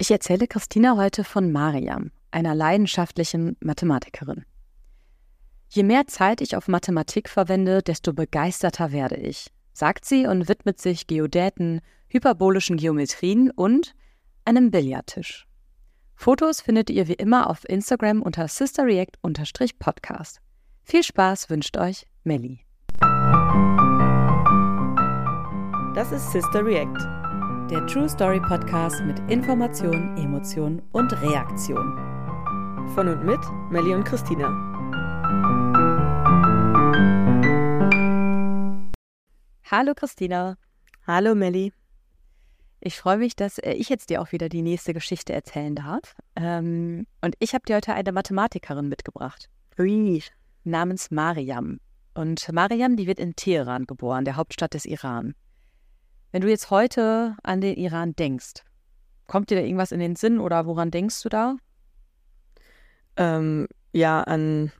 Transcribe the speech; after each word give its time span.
Ich 0.00 0.12
erzähle 0.12 0.46
Christina 0.46 0.96
heute 0.96 1.24
von 1.24 1.50
Mariam, 1.50 2.12
einer 2.30 2.54
leidenschaftlichen 2.54 3.56
Mathematikerin. 3.58 4.44
Je 5.70 5.82
mehr 5.82 6.06
Zeit 6.06 6.40
ich 6.40 6.54
auf 6.54 6.68
Mathematik 6.68 7.28
verwende, 7.28 7.82
desto 7.82 8.12
begeisterter 8.12 8.92
werde 8.92 9.16
ich, 9.16 9.48
sagt 9.72 10.04
sie 10.04 10.28
und 10.28 10.48
widmet 10.48 10.80
sich 10.80 11.08
Geodäten, 11.08 11.80
hyperbolischen 12.06 12.76
Geometrien 12.76 13.50
und 13.50 13.96
einem 14.44 14.70
Billardtisch. 14.70 15.48
Fotos 16.14 16.60
findet 16.60 16.90
ihr 16.90 17.08
wie 17.08 17.14
immer 17.14 17.50
auf 17.50 17.68
Instagram 17.68 18.22
unter 18.22 18.46
sisterreact-podcast. 18.46 20.40
Viel 20.84 21.02
Spaß 21.02 21.50
wünscht 21.50 21.76
euch 21.76 22.06
Melli. 22.22 22.60
Das 25.94 26.12
ist 26.12 26.30
Sister 26.30 26.64
React 26.64 27.17
der 27.70 27.86
True 27.86 28.08
Story 28.08 28.40
Podcast 28.40 29.02
mit 29.02 29.18
Information, 29.30 30.16
Emotion 30.16 30.80
und 30.92 31.12
Reaktion. 31.20 31.98
Von 32.94 33.08
und 33.08 33.26
mit 33.26 33.40
Melli 33.70 33.94
und 33.94 34.04
Christina. 34.04 34.48
Hallo 39.70 39.92
Christina. 39.94 40.56
Hallo 41.06 41.34
Melli. 41.34 41.74
Ich 42.80 42.96
freue 42.96 43.18
mich, 43.18 43.36
dass 43.36 43.58
äh, 43.58 43.72
ich 43.72 43.90
jetzt 43.90 44.08
dir 44.08 44.22
auch 44.22 44.32
wieder 44.32 44.48
die 44.48 44.62
nächste 44.62 44.94
Geschichte 44.94 45.34
erzählen 45.34 45.74
darf. 45.74 46.16
Ähm, 46.36 47.06
und 47.20 47.34
ich 47.38 47.52
habe 47.52 47.66
dir 47.66 47.76
heute 47.76 47.92
eine 47.92 48.12
Mathematikerin 48.12 48.88
mitgebracht. 48.88 49.50
Ui. 49.78 50.22
Namens 50.64 51.10
Mariam. 51.10 51.80
Und 52.14 52.50
Mariam, 52.50 52.96
die 52.96 53.06
wird 53.06 53.18
in 53.18 53.36
Teheran 53.36 53.84
geboren, 53.84 54.24
der 54.24 54.36
Hauptstadt 54.36 54.72
des 54.72 54.86
Iran. 54.86 55.34
Wenn 56.30 56.42
du 56.42 56.48
jetzt 56.48 56.70
heute 56.70 57.36
an 57.42 57.60
den 57.60 57.76
Iran 57.76 58.14
denkst, 58.14 58.64
kommt 59.26 59.50
dir 59.50 59.56
da 59.56 59.62
irgendwas 59.62 59.92
in 59.92 60.00
den 60.00 60.16
Sinn 60.16 60.38
oder 60.40 60.66
woran 60.66 60.90
denkst 60.90 61.22
du 61.22 61.28
da? 61.28 61.56
Ähm, 63.16 63.66
ja, 63.92 64.22
an 64.22 64.70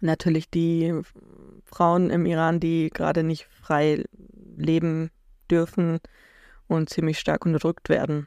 natürlich 0.00 0.50
die 0.50 0.94
Frauen 1.64 2.10
im 2.10 2.26
Iran, 2.26 2.60
die 2.60 2.90
gerade 2.92 3.22
nicht 3.22 3.46
frei 3.46 4.04
leben 4.56 5.10
dürfen 5.50 5.98
und 6.68 6.90
ziemlich 6.90 7.18
stark 7.18 7.44
unterdrückt 7.44 7.88
werden. 7.88 8.26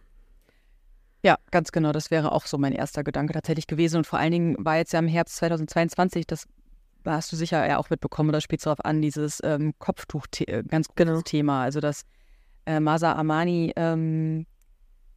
Ja, 1.23 1.37
ganz 1.51 1.71
genau. 1.71 1.91
Das 1.91 2.11
wäre 2.11 2.31
auch 2.31 2.45
so 2.45 2.57
mein 2.57 2.71
erster 2.71 3.03
Gedanke 3.03 3.33
tatsächlich 3.33 3.67
gewesen. 3.67 3.97
Und 3.97 4.07
vor 4.07 4.19
allen 4.19 4.31
Dingen 4.31 4.55
war 4.59 4.77
jetzt 4.77 4.93
ja 4.93 4.99
im 4.99 5.07
Herbst 5.07 5.35
2022, 5.37 6.25
das 6.27 6.47
hast 7.05 7.31
du 7.31 7.35
sicher 7.35 7.67
ja 7.67 7.77
auch 7.77 7.89
mitbekommen, 7.89 8.29
oder 8.29 8.39
spielt 8.39 8.65
darauf 8.65 8.83
an, 8.85 9.01
dieses 9.01 9.41
ähm, 9.43 9.73
Kopftuch, 9.79 10.27
äh, 10.39 10.63
ganz 10.63 10.87
genau. 10.95 11.21
Thema. 11.21 11.63
Also, 11.63 11.79
dass 11.81 12.03
äh, 12.69 12.79
Masa 12.79 13.13
Amani 13.13 13.73
ähm, 13.75 14.45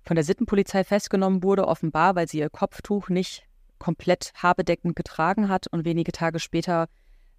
von 0.04 0.14
der 0.14 0.24
Sittenpolizei 0.24 0.84
festgenommen 0.84 1.42
wurde, 1.42 1.68
offenbar, 1.68 2.14
weil 2.14 2.26
sie 2.26 2.38
ihr 2.38 2.48
Kopftuch 2.48 3.10
nicht 3.10 3.44
komplett 3.78 4.32
haarbedeckend 4.34 4.96
getragen 4.96 5.48
hat 5.48 5.66
und 5.66 5.84
wenige 5.84 6.12
Tage 6.12 6.40
später 6.40 6.88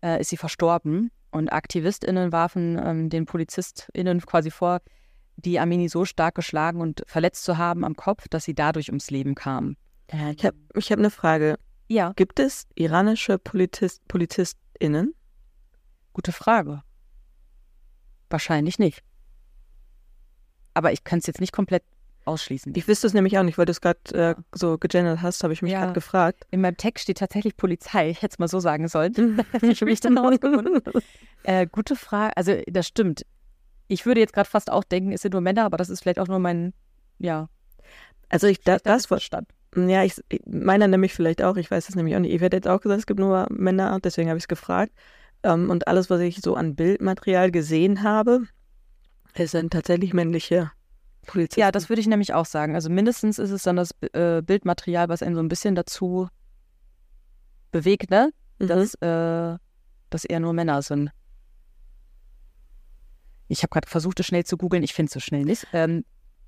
äh, 0.03 0.21
ist 0.21 0.29
sie 0.29 0.37
verstorben. 0.37 1.09
Und 1.31 1.51
AktivistInnen 1.51 2.31
warfen 2.31 2.79
ähm, 2.83 3.09
den 3.09 3.25
PolizistInnen 3.25 4.21
quasi 4.21 4.51
vor, 4.51 4.81
die 5.35 5.59
Amini 5.59 5.89
so 5.89 6.05
stark 6.05 6.35
geschlagen 6.35 6.79
und 6.79 7.03
verletzt 7.07 7.43
zu 7.43 7.57
haben 7.57 7.83
am 7.83 7.95
Kopf, 7.95 8.27
dass 8.27 8.43
sie 8.43 8.53
dadurch 8.53 8.89
ums 8.89 9.09
Leben 9.09 9.33
kam. 9.33 9.75
Ich 10.35 10.45
habe 10.45 10.55
ich 10.75 10.91
hab 10.91 10.99
eine 10.99 11.09
Frage. 11.09 11.57
Ja. 11.87 12.13
Gibt 12.15 12.39
es 12.39 12.67
iranische 12.75 13.39
Polizist, 13.39 14.07
PolizistInnen? 14.07 15.15
Gute 16.13 16.31
Frage. 16.31 16.83
Wahrscheinlich 18.29 18.77
nicht. 18.77 19.01
Aber 20.73 20.91
ich 20.91 21.03
kann 21.03 21.19
es 21.19 21.27
jetzt 21.27 21.41
nicht 21.41 21.51
komplett 21.51 21.83
ausschließen. 22.25 22.73
Ich 22.75 22.87
wüsste 22.87 23.07
es 23.07 23.13
nämlich 23.13 23.37
auch 23.37 23.43
nicht, 23.43 23.57
weil 23.57 23.65
du 23.65 23.71
es 23.71 23.81
gerade 23.81 23.99
äh, 24.13 24.35
so 24.53 24.77
gegendert 24.77 25.21
hast, 25.21 25.43
habe 25.43 25.53
ich 25.53 25.61
mich 25.61 25.71
ja. 25.71 25.81
gerade 25.81 25.93
gefragt. 25.93 26.45
In 26.51 26.61
meinem 26.61 26.77
Text 26.77 27.03
steht 27.03 27.17
tatsächlich 27.17 27.57
Polizei. 27.57 28.09
Ich 28.09 28.21
hätte 28.21 28.33
es 28.33 28.39
mal 28.39 28.47
so 28.47 28.59
sagen 28.59 28.87
sollen. 28.87 29.13
ich 29.61 29.81
habe 29.81 29.91
mich 29.91 29.99
dann 29.99 30.17
rausgefunden. 30.17 30.81
Äh, 31.43 31.67
gute 31.67 31.95
Frage. 31.95 32.35
Also, 32.37 32.55
das 32.67 32.87
stimmt. 32.87 33.25
Ich 33.87 34.05
würde 34.05 34.21
jetzt 34.21 34.33
gerade 34.33 34.49
fast 34.49 34.71
auch 34.71 34.83
denken, 34.83 35.11
es 35.11 35.21
sind 35.21 35.33
nur 35.33 35.41
Männer, 35.41 35.65
aber 35.65 35.77
das 35.77 35.89
ist 35.89 36.01
vielleicht 36.01 36.19
auch 36.19 36.27
nur 36.27 36.39
mein, 36.39 36.73
ja. 37.19 37.49
Also, 38.29 38.47
ich, 38.47 38.61
da, 38.61 38.77
das 38.77 39.05
verstand. 39.05 39.49
Ja, 39.75 40.03
ich, 40.03 40.21
meiner 40.45 40.87
nämlich 40.87 41.13
vielleicht 41.13 41.41
auch. 41.41 41.57
Ich 41.57 41.69
weiß 41.69 41.89
es 41.89 41.95
nämlich 41.95 42.15
auch 42.15 42.19
nicht. 42.19 42.33
Ich 42.33 42.41
hätte 42.41 42.57
jetzt 42.57 42.67
auch 42.67 42.79
gesagt, 42.79 42.99
es 42.99 43.05
gibt 43.05 43.19
nur 43.19 43.47
Männer, 43.49 43.99
deswegen 44.03 44.29
habe 44.29 44.37
ich 44.37 44.43
es 44.43 44.47
gefragt. 44.47 44.93
Ähm, 45.43 45.69
und 45.69 45.87
alles, 45.87 46.09
was 46.09 46.21
ich 46.21 46.37
so 46.41 46.55
an 46.55 46.75
Bildmaterial 46.75 47.51
gesehen 47.51 48.03
habe, 48.03 48.43
es 49.33 49.51
sind 49.51 49.73
tatsächlich 49.73 50.13
männliche 50.13 50.71
Polizisten. 51.25 51.61
Ja, 51.61 51.71
das 51.71 51.89
würde 51.89 52.01
ich 52.01 52.07
nämlich 52.07 52.33
auch 52.33 52.45
sagen. 52.45 52.75
Also 52.75 52.89
mindestens 52.89 53.39
ist 53.39 53.51
es 53.51 53.63
dann 53.63 53.75
das 53.75 53.91
äh, 54.13 54.41
Bildmaterial, 54.41 55.09
was 55.09 55.23
einen 55.23 55.35
so 55.35 55.41
ein 55.41 55.47
bisschen 55.47 55.75
dazu 55.75 56.27
bewegt, 57.71 58.09
ne? 58.11 58.31
Mhm. 58.59 58.67
Dass, 58.67 58.93
äh, 58.95 59.57
dass 60.09 60.25
eher 60.25 60.39
nur 60.39 60.53
Männer 60.53 60.81
sind. 60.81 61.11
Ich 63.47 63.63
habe 63.63 63.69
gerade 63.69 63.89
versucht, 63.89 64.19
es 64.19 64.25
schnell 64.25 64.45
zu 64.45 64.57
googeln. 64.57 64.83
Ich 64.83 64.93
finde 64.93 65.07
es 65.07 65.13
so 65.13 65.19
schnell 65.19 65.43
nicht. 65.43 65.67
Ähm, 65.73 66.05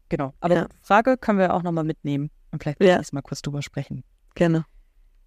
genau. 0.10 0.34
Aber 0.40 0.56
ja. 0.56 0.68
Frage 0.82 1.18
können 1.18 1.40
wir 1.40 1.54
auch 1.54 1.64
nochmal 1.64 1.84
mitnehmen 1.84 2.32
und 2.52 2.64
vielleicht 2.64 2.82
ja. 2.82 3.02
mal 3.12 3.22
kurz 3.22 3.42
drüber 3.42 3.62
sprechen. 3.62 4.04
Gerne. 4.36 4.66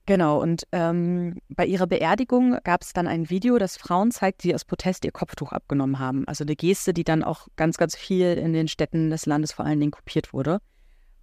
Genau, 0.09 0.41
und 0.41 0.67
ähm, 0.73 1.37
bei 1.51 1.67
ihrer 1.67 1.87
Beerdigung 1.87 2.57
gab 2.65 2.81
es 2.81 2.95
dann 2.95 3.07
ein 3.07 3.29
Video, 3.29 3.59
das 3.59 3.77
Frauen 3.77 4.11
zeigt, 4.11 4.43
die 4.43 4.55
aus 4.55 4.65
Protest 4.65 5.05
ihr 5.05 5.13
Kopftuch 5.13 5.53
abgenommen 5.53 5.99
haben. 5.99 6.27
Also 6.27 6.45
eine 6.45 6.57
Geste, 6.57 6.95
die 6.95 7.05
dann 7.05 7.23
auch 7.23 7.49
ganz, 7.57 7.77
ganz 7.77 7.95
viel 7.95 8.33
in 8.39 8.55
den 8.55 8.69
Städten 8.69 9.11
des 9.11 9.27
Landes 9.27 9.53
vor 9.53 9.67
allen 9.67 9.81
Dingen 9.81 9.93
kopiert 9.93 10.33
wurde. 10.33 10.61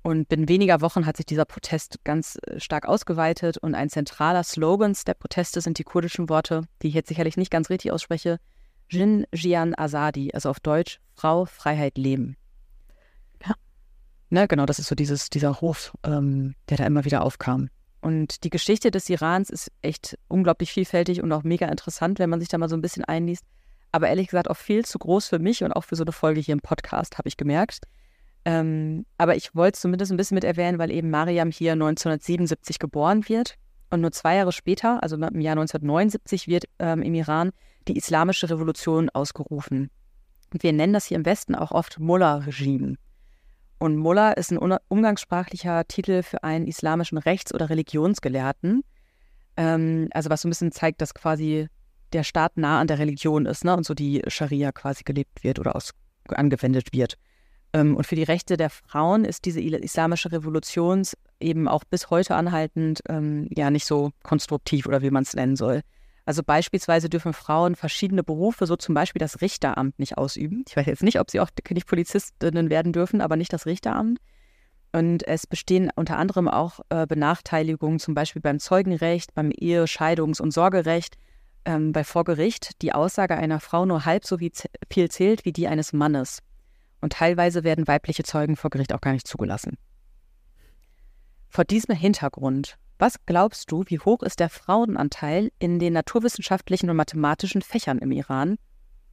Und 0.03 0.29
binnen 0.29 0.47
weniger 0.47 0.81
Wochen 0.81 1.07
hat 1.07 1.17
sich 1.17 1.25
dieser 1.25 1.45
Protest 1.45 1.97
ganz 2.03 2.37
äh, 2.45 2.59
stark 2.59 2.87
ausgeweitet 2.87 3.57
und 3.57 3.73
ein 3.73 3.89
zentraler 3.89 4.43
Slogan 4.43 4.95
der 5.07 5.15
Proteste 5.15 5.61
sind 5.61 5.79
die 5.79 5.83
kurdischen 5.83 6.29
Worte, 6.29 6.61
die 6.83 6.89
ich 6.89 6.93
jetzt 6.93 7.07
sicherlich 7.07 7.37
nicht 7.37 7.49
ganz 7.49 7.71
richtig 7.71 7.91
ausspreche, 7.91 8.37
Jin 8.87 9.25
Jian 9.33 9.73
Azadi, 9.75 10.29
also 10.31 10.49
auf 10.51 10.59
Deutsch 10.59 10.99
Frau, 11.15 11.45
Freiheit, 11.45 11.97
Leben. 11.97 12.37
Ja. 13.47 13.55
Ne, 14.29 14.47
genau, 14.47 14.67
das 14.67 14.77
ist 14.77 14.89
so 14.89 14.93
dieses, 14.93 15.31
dieser 15.31 15.59
Hof, 15.59 15.91
ähm, 16.03 16.53
der 16.69 16.77
da 16.77 16.85
immer 16.85 17.03
wieder 17.03 17.23
aufkam. 17.23 17.69
Und 18.05 18.43
die 18.43 18.51
Geschichte 18.51 18.91
des 18.91 19.09
Irans 19.09 19.49
ist 19.49 19.71
echt 19.81 20.15
unglaublich 20.27 20.71
vielfältig 20.71 21.23
und 21.23 21.31
auch 21.31 21.41
mega 21.41 21.65
interessant, 21.65 22.19
wenn 22.19 22.29
man 22.29 22.39
sich 22.39 22.49
da 22.49 22.59
mal 22.59 22.69
so 22.69 22.75
ein 22.75 22.81
bisschen 22.83 23.03
einliest. 23.03 23.43
Aber 23.91 24.09
ehrlich 24.09 24.27
gesagt 24.27 24.47
auch 24.47 24.57
viel 24.57 24.85
zu 24.85 24.99
groß 24.99 25.27
für 25.27 25.39
mich 25.39 25.63
und 25.63 25.71
auch 25.71 25.85
für 25.85 25.95
so 25.95 26.03
eine 26.03 26.11
Folge 26.11 26.39
hier 26.39 26.53
im 26.53 26.59
Podcast, 26.59 27.17
habe 27.17 27.27
ich 27.27 27.35
gemerkt. 27.35 27.79
Ähm, 28.45 29.07
aber 29.17 29.35
ich 29.35 29.55
wollte 29.55 29.77
es 29.77 29.81
zumindest 29.81 30.11
ein 30.11 30.17
bisschen 30.17 30.35
mit 30.35 30.43
erwähnen, 30.43 30.77
weil 30.77 30.91
eben 30.91 31.09
Mariam 31.09 31.49
hier 31.49 31.71
1977 31.71 32.77
geboren 32.77 33.27
wird. 33.27 33.55
Und 33.89 34.01
nur 34.01 34.11
zwei 34.11 34.35
Jahre 34.35 34.51
später, 34.51 35.01
also 35.01 35.15
im 35.15 35.41
Jahr 35.41 35.53
1979, 35.53 36.47
wird 36.47 36.65
ähm, 36.77 37.01
im 37.01 37.15
Iran 37.15 37.53
die 37.87 37.97
Islamische 37.97 38.51
Revolution 38.51 39.09
ausgerufen. 39.09 39.89
Und 40.53 40.61
wir 40.61 40.73
nennen 40.73 40.93
das 40.93 41.05
hier 41.07 41.17
im 41.17 41.25
Westen 41.25 41.55
auch 41.55 41.71
oft 41.71 41.99
Mullah-Regime. 41.99 42.97
Und 43.77 43.97
Mullah 43.97 44.31
ist 44.31 44.51
ein 44.51 44.59
umgangssprachlicher 44.87 45.85
Titel 45.87 46.23
für 46.23 46.43
einen 46.43 46.67
islamischen 46.67 47.17
Rechts- 47.17 47.53
oder 47.53 47.69
Religionsgelehrten. 47.69 48.83
Ähm, 49.57 50.07
also 50.11 50.29
was 50.29 50.41
so 50.41 50.47
ein 50.47 50.51
bisschen 50.51 50.71
zeigt, 50.71 51.01
dass 51.01 51.13
quasi 51.13 51.67
der 52.13 52.23
Staat 52.23 52.57
nah 52.57 52.79
an 52.79 52.87
der 52.87 52.99
Religion 52.99 53.45
ist 53.45 53.65
ne? 53.65 53.75
und 53.75 53.85
so 53.85 53.93
die 53.93 54.21
Scharia 54.27 54.71
quasi 54.71 55.03
gelebt 55.03 55.43
wird 55.43 55.59
oder 55.59 55.75
aus, 55.75 55.91
angewendet 56.29 56.93
wird. 56.93 57.15
Ähm, 57.73 57.97
und 57.97 58.07
für 58.07 58.15
die 58.15 58.23
Rechte 58.23 58.57
der 58.57 58.69
Frauen 58.69 59.25
ist 59.25 59.45
diese 59.45 59.59
islamische 59.59 60.31
Revolution 60.31 61.03
eben 61.39 61.67
auch 61.67 61.83
bis 61.83 62.09
heute 62.09 62.35
anhaltend 62.35 63.01
ähm, 63.09 63.49
ja 63.55 63.69
nicht 63.69 63.85
so 63.85 64.11
konstruktiv 64.23 64.87
oder 64.87 65.01
wie 65.01 65.11
man 65.11 65.23
es 65.23 65.33
nennen 65.33 65.57
soll. 65.57 65.81
Also 66.25 66.41
beispielsweise 66.43 67.07
dürfen 67.07 67.33
Frauen 67.33 67.75
verschiedene 67.75 68.23
Berufe, 68.23 68.65
so 68.65 68.75
zum 68.75 68.95
Beispiel 68.95 69.19
das 69.19 69.41
Richteramt, 69.41 69.99
nicht 69.99 70.17
ausüben. 70.17 70.65
Ich 70.67 70.75
weiß 70.75 70.87
jetzt 70.87 71.03
nicht, 71.03 71.19
ob 71.19 71.29
sie 71.29 71.39
auch 71.39 71.49
nicht 71.69 71.87
Polizistinnen 71.87 72.69
werden 72.69 72.93
dürfen, 72.93 73.21
aber 73.21 73.35
nicht 73.35 73.53
das 73.53 73.67
Richteramt. 73.67 74.19
Und 74.91 75.27
es 75.27 75.45
bestehen 75.45 75.91
unter 75.95 76.17
anderem 76.17 76.47
auch 76.47 76.79
äh, 76.89 77.05
Benachteiligungen, 77.05 77.99
zum 77.99 78.15
Beispiel 78.15 78.41
beim 78.41 78.59
Zeugenrecht, 78.59 79.35
beim 79.35 79.51
Ehe-, 79.51 79.87
Scheidungs- 79.87 80.41
und 80.41 80.51
Sorgerecht, 80.51 81.17
ähm, 81.65 81.91
bei 81.91 82.03
Vorgericht 82.03 82.81
die 82.81 82.93
Aussage 82.93 83.35
einer 83.35 83.59
Frau 83.59 83.85
nur 83.85 84.05
halb 84.05 84.25
so 84.25 84.37
viel 84.37 85.09
zählt 85.11 85.45
wie 85.45 85.51
die 85.51 85.67
eines 85.67 85.93
Mannes. 85.93 86.39
Und 87.01 87.13
teilweise 87.13 87.63
werden 87.63 87.87
weibliche 87.87 88.23
Zeugen 88.23 88.55
vor 88.55 88.69
Gericht 88.69 88.93
auch 88.93 89.01
gar 89.01 89.11
nicht 89.11 89.27
zugelassen. 89.27 89.77
Vor 91.49 91.65
diesem 91.65 91.95
Hintergrund 91.95 92.77
was 92.97 93.25
glaubst 93.25 93.71
du, 93.71 93.83
wie 93.87 93.99
hoch 93.99 94.23
ist 94.23 94.39
der 94.39 94.49
Frauenanteil 94.49 95.51
in 95.59 95.79
den 95.79 95.93
naturwissenschaftlichen 95.93 96.89
und 96.89 96.95
mathematischen 96.95 97.61
Fächern 97.61 97.99
im 97.99 98.11
Iran? 98.11 98.57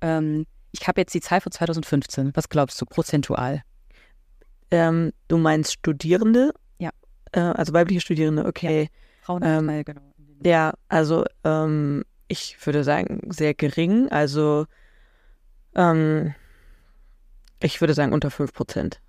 Ähm, 0.00 0.46
ich 0.72 0.86
habe 0.88 1.00
jetzt 1.00 1.14
die 1.14 1.20
Zahl 1.20 1.40
von 1.40 1.52
2015. 1.52 2.32
Was 2.34 2.48
glaubst 2.48 2.80
du, 2.80 2.86
prozentual? 2.86 3.62
Ähm, 4.70 5.12
du 5.28 5.38
meinst 5.38 5.72
Studierende? 5.72 6.52
Ja. 6.78 6.90
Äh, 7.32 7.40
also 7.40 7.72
weibliche 7.72 8.00
Studierende, 8.00 8.46
okay. 8.46 8.82
Ja, 8.82 8.88
Frauenanteil, 9.22 9.78
ähm, 9.78 9.84
genau. 9.84 10.00
Ja, 10.44 10.74
also 10.88 11.24
ähm, 11.44 12.04
ich 12.28 12.56
würde 12.64 12.84
sagen, 12.84 13.20
sehr 13.30 13.54
gering. 13.54 14.10
Also 14.10 14.66
ähm, 15.74 16.34
ich 17.60 17.80
würde 17.80 17.94
sagen 17.94 18.12
unter 18.12 18.30
5 18.30 18.52
Prozent. 18.52 19.00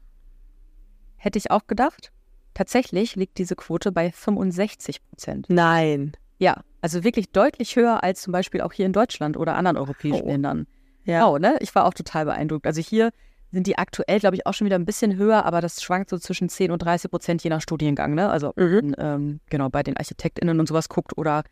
Hätte 1.18 1.38
ich 1.38 1.52
auch 1.52 1.68
gedacht. 1.68 2.13
Tatsächlich 2.54 3.16
liegt 3.16 3.38
diese 3.38 3.56
Quote 3.56 3.92
bei 3.92 4.12
65 4.12 5.04
Prozent. 5.04 5.46
Nein. 5.50 6.14
Ja, 6.40 6.62
also 6.82 7.04
wirklich 7.04 7.32
deutlich 7.32 7.76
höher 7.76 8.04
als 8.04 8.22
zum 8.22 8.32
Beispiel 8.34 8.62
auch 8.62 8.74
hier 8.74 8.86
in 8.86 8.94
Deutschland 8.94 9.38
oder 9.38 9.56
anderen 9.56 9.78
europäischen 9.78 10.24
Oh. 10.26 10.28
Ländern. 10.30 10.68
Ja. 11.06 11.28
Wow, 11.28 11.40
ne? 11.40 11.58
Ich 11.62 11.74
war 11.76 11.86
auch 11.86 11.94
total 11.94 12.26
beeindruckt. 12.26 12.66
Also 12.68 12.82
hier 12.82 13.12
sind 13.52 13.68
die 13.68 13.78
aktuell, 13.78 14.20
glaube 14.20 14.36
ich, 14.36 14.46
auch 14.48 14.54
schon 14.54 14.66
wieder 14.66 14.78
ein 14.80 14.86
bisschen 14.86 15.16
höher, 15.16 15.46
aber 15.46 15.62
das 15.62 15.82
schwankt 15.84 16.10
so 16.10 16.18
zwischen 16.18 16.50
10 16.50 16.72
und 16.72 16.80
30 16.80 17.12
Prozent 17.12 17.44
je 17.44 17.50
nach 17.50 17.62
Studiengang, 17.62 18.16
ne? 18.16 18.30
Also 18.30 18.52
Mhm. 18.56 18.96
ähm, 18.98 19.40
genau 19.50 19.70
bei 19.70 19.84
den 19.84 19.96
ArchitektInnen 19.96 20.60
und 20.60 20.68
sowas 20.68 20.90
guckt 20.90 21.18
oder 21.18 21.44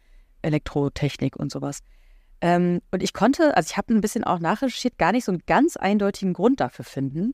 Elektrotechnik 0.42 1.36
und 1.36 1.52
sowas. 1.52 1.80
Ähm, 2.42 2.82
und 2.92 3.04
ich 3.04 3.14
konnte, 3.14 3.56
also 3.56 3.68
ich 3.70 3.78
habe 3.78 3.94
ein 3.94 4.02
bisschen 4.02 4.24
auch 4.24 4.40
nachrecherchiert, 4.40 4.98
gar 4.98 5.12
nicht 5.12 5.26
so 5.26 5.32
einen 5.32 5.44
ganz 5.46 5.78
eindeutigen 5.78 6.34
Grund 6.34 6.60
dafür 6.60 6.84
finden. 6.86 7.34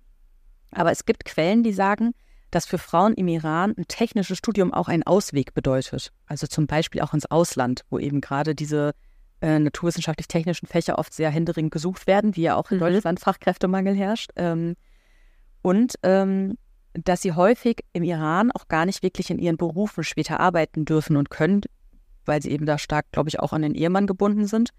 Aber 0.72 0.92
es 0.92 1.06
gibt 1.06 1.24
Quellen, 1.24 1.63
die 1.63 1.72
sagen, 1.72 2.12
dass 2.52 2.66
für 2.66 2.78
Frauen 2.78 3.14
im 3.14 3.28
Iran 3.28 3.74
ein 3.78 3.88
technisches 3.88 4.38
Studium 4.38 4.74
auch 4.74 4.88
ein 4.88 5.04
Ausweg 5.04 5.54
bedeutet. 5.54 6.12
Also 6.26 6.48
zum 6.48 6.68
Beispiel 6.68 7.02
auch 7.02 7.14
ins 7.14 7.30
Ausland, 7.30 7.82
wo 7.90 8.00
eben 8.00 8.22
gerade 8.22 8.56
diese 8.56 8.94
äh, 9.42 9.60
naturwissenschaftlich-technischen 9.60 10.68
Fächer 10.68 10.98
oft 10.98 11.14
sehr 11.14 11.30
händeringend 11.30 11.72
gesucht 11.72 12.08
werden, 12.08 12.36
wie 12.36 12.44
ja 12.44 12.56
auch 12.56 12.72
in 12.72 12.78
Mhm. 12.78 12.82
Deutschland 12.82 13.20
Fachkräftemangel 13.20 13.96
herrscht. 13.96 14.32
Ähm, 14.36 14.76
und 15.62 15.96
ähm, 16.04 16.58
dass 16.94 17.22
sie 17.22 17.34
häufig 17.34 17.82
im 17.94 18.04
Iran 18.04 18.52
auch 18.52 18.68
gar 18.68 18.86
nicht 18.86 19.04
wirklich 19.04 19.30
in 19.30 19.38
ihren 19.38 19.58
Berufen 19.58 20.04
später 20.04 20.40
arbeiten 20.40 20.86
dürfen 20.86 21.18
und 21.18 21.30
können, 21.30 21.62
weil 22.26 22.42
sie 22.42 22.52
eben 22.52 22.66
da 22.66 22.78
stark, 22.78 23.12
glaube 23.12 23.30
ich, 23.30 23.40
auch 23.40 23.54
an 23.54 23.62
den 23.62 23.76
Ehemann 23.76 24.08
gebunden 24.08 24.48
sind. 24.48 24.72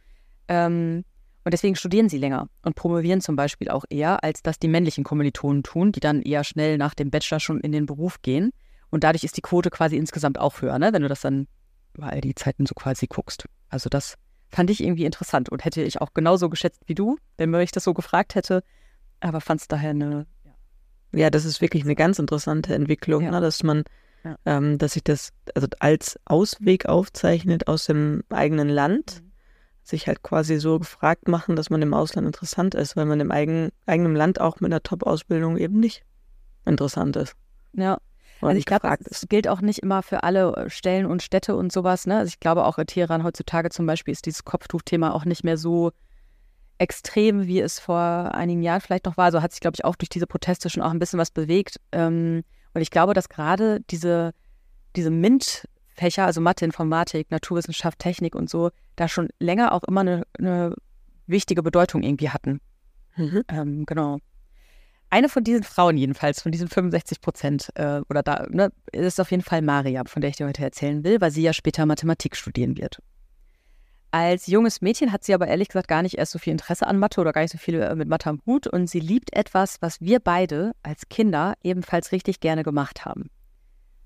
Ähm, 0.49 1.05
und 1.45 1.53
deswegen 1.53 1.77
studieren 1.77 2.09
sie 2.09 2.19
länger 2.19 2.49
und 2.63 2.75
promovieren 2.75 3.21
zum 3.21 3.37
Beispiel 3.37 3.71
auch 3.71 3.85
eher, 3.89 4.23
als 4.23 4.43
das 4.43 4.59
die 4.59 4.69
männlichen 4.69 5.05
Kommilitonen 5.05 5.63
tun, 5.63 5.93
die 5.93 6.01
dann 6.01 6.23
eher 6.23 6.45
schnell 6.45 6.77
nach 6.79 6.95
dem 6.95 7.11
Bachelor 7.11 7.41
schon 7.41 7.61
in 7.61 7.73
den 7.73 7.87
Beruf 7.87 8.21
gehen. 8.23 8.51
Und 8.91 9.05
dadurch 9.05 9.25
ist 9.25 9.37
die 9.37 9.43
Quote 9.43 9.71
quasi 9.71 9.97
insgesamt 9.97 10.39
auch 10.39 10.61
höher, 10.63 10.79
ne? 10.79 10.93
wenn 10.93 11.03
du 11.03 11.09
das 11.09 11.21
dann 11.21 11.47
über 11.95 12.09
all 12.09 12.21
die 12.21 12.35
Zeiten 12.35 12.67
so 12.67 12.75
quasi 12.75 13.07
guckst. 13.07 13.45
Also 13.69 13.89
das 13.89 14.15
fand 14.51 14.71
ich 14.71 14.83
irgendwie 14.83 15.05
interessant 15.05 15.49
und 15.51 15.65
hätte 15.65 15.83
ich 15.83 16.01
auch 16.01 16.15
genauso 16.15 16.49
geschätzt 16.49 16.83
wie 16.87 16.95
du, 16.95 17.17
wenn 17.37 17.51
man 17.51 17.61
mich 17.61 17.73
das 17.73 17.85
so 17.85 17.93
gefragt 17.95 18.35
hätte. 18.35 18.63
Aber 19.21 19.41
fand 19.41 19.61
es 19.61 19.69
daher 19.69 19.91
eine. 19.91 20.27
Ja, 21.13 21.31
das 21.31 21.45
ist 21.45 21.61
wirklich 21.61 21.85
eine 21.85 21.95
ganz 21.97 22.19
interessante 22.19 22.75
Entwicklung, 22.75 23.23
Ja. 23.25 23.31
ne, 23.31 23.41
dass 23.41 23.63
man, 23.63 23.85
Ja. 24.25 24.37
ähm, 24.45 24.79
dass 24.79 24.93
sich 24.93 25.05
das 25.05 25.31
also 25.55 25.67
als 25.81 26.19
Ausweg 26.27 26.87
aufzeichnet 26.87 27.67
aus 27.67 27.87
dem 27.87 28.23
eigenen 28.31 28.69
Land, 28.69 29.23
sich 29.89 30.07
halt 30.07 30.23
quasi 30.23 30.59
so 30.59 30.79
gefragt 30.79 31.29
machen, 31.29 31.57
dass 31.57 31.71
man 31.71 31.83
im 31.83 31.95
Ausland 31.95 32.27
interessant 32.27 32.75
ist, 32.75 32.97
weil 32.97 33.07
man 33.07 33.21
im 33.21 33.31
eigen, 33.31 33.71
eigenen 33.87 34.15
Land 34.15 34.41
auch 34.41 34.61
mit 34.61 34.71
einer 34.71 34.83
Top-Ausbildung 34.83 35.57
eben 35.57 35.81
nicht 35.81 36.05
interessant 36.65 37.17
ist. 37.17 37.35
Ja, 37.73 37.99
oder 38.41 38.51
Also 38.51 38.59
ich 38.59 38.67
glaube, 38.67 38.95
das 39.01 39.27
gilt 39.29 39.49
auch 39.49 39.61
nicht 39.61 39.81
immer 39.81 40.03
für 40.03 40.23
alle 40.23 40.55
äh, 40.55 40.71
Stellen 40.71 41.07
und 41.07 41.23
Städte 41.23 41.57
und 41.57 41.73
sowas. 41.73 42.07
Ne? 42.07 42.19
Also 42.19 42.29
ich 42.29 42.41
glaube 42.41 42.65
auch 42.65 42.79
in 42.79 42.87
Teheran 42.87 43.25
heutzutage 43.25 43.71
zum 43.71 43.87
Beispiel 43.87 44.13
ist 44.13 44.27
dieses 44.27 44.45
Kopftuchthema 44.45 45.13
auch 45.13 45.25
nicht 45.25 45.45
mehr 45.45 45.57
so 45.57 45.93
extrem, 46.79 47.47
wie 47.47 47.61
es 47.61 47.81
vor 47.81 47.99
einigen 47.99 48.63
Jahren 48.63 48.81
vielleicht 48.81 49.07
noch 49.07 49.17
war. 49.17 49.27
Also 49.27 49.43
hat 49.43 49.53
sich, 49.53 49.61
glaube 49.61 49.75
ich, 49.75 49.85
auch 49.85 49.97
durch 49.97 50.09
diese 50.09 50.29
Proteste 50.29 50.71
schon 50.71 50.83
auch 50.83 50.93
ein 50.93 51.01
bisschen 51.01 51.19
was 51.19 51.33
bewegt. 51.33 51.81
Ähm, 51.91 52.45
und 52.75 52.81
ich 52.81 52.91
glaube, 52.91 53.15
dass 53.15 53.29
gerade 53.29 53.81
diese, 53.91 54.33
diese 54.95 55.11
MINT-Fächer, 55.99 56.25
also 56.25 56.41
Mathe, 56.41 56.65
Informatik, 56.65 57.31
Naturwissenschaft, 57.31 57.99
Technik 57.99 58.35
und 58.35 58.49
so, 58.49 58.71
da 58.97 59.09
schon 59.09 59.29
länger 59.39 59.73
auch 59.73 59.85
immer 59.85 60.01
eine, 60.01 60.25
eine 60.39 60.75
wichtige 61.27 61.63
Bedeutung 61.63 62.03
irgendwie 62.03 62.31
hatten. 62.31 62.61
Mhm. 63.17 63.43
Ähm, 63.49 63.87
genau. 63.87 64.19
Eine 65.11 65.29
von 65.29 65.43
diesen 65.43 65.63
Frauen 65.63 65.97
jedenfalls, 65.97 66.43
von 66.43 66.53
diesen 66.53 66.69
65 66.69 67.21
Prozent, 67.21 67.71
äh, 67.75 68.03
oder 68.11 68.23
da, 68.23 68.47
ne, 68.51 68.71
ist 68.93 69.21
auf 69.21 69.31
jeden 69.31 69.43
Fall 69.43 69.63
Maria, 69.63 70.03
von 70.07 70.21
der 70.21 70.31
ich 70.31 70.37
dir 70.37 70.47
heute 70.47 70.63
erzählen 70.63 71.03
will, 71.03 71.21
weil 71.21 71.31
sie 71.31 71.43
ja 71.43 71.53
später 71.53 71.87
Mathematik 71.87 72.37
studieren 72.37 72.77
wird. 72.77 72.99
Als 74.11 74.47
junges 74.47 74.81
Mädchen 74.81 75.13
hat 75.13 75.25
sie 75.25 75.35
aber 75.35 75.49
ehrlich 75.49 75.69
gesagt 75.69 75.89
gar 75.89 76.03
nicht 76.03 76.17
erst 76.17 76.33
so 76.33 76.39
viel 76.39 76.53
Interesse 76.53 76.87
an 76.87 76.99
Mathe 76.99 77.21
oder 77.21 77.33
gar 77.33 77.43
nicht 77.43 77.53
so 77.53 77.59
viel 77.59 77.81
äh, 77.81 77.95
mit 77.95 78.09
Mathe 78.09 78.31
am 78.31 78.41
Hut 78.47 78.67
und 78.67 78.89
sie 78.89 79.01
liebt 79.01 79.35
etwas, 79.35 79.81
was 79.81 80.01
wir 80.01 80.21
beide 80.21 80.73
als 80.83 81.09
Kinder 81.09 81.55
ebenfalls 81.63 82.13
richtig 82.13 82.41
gerne 82.41 82.63
gemacht 82.63 83.05
haben. 83.05 83.31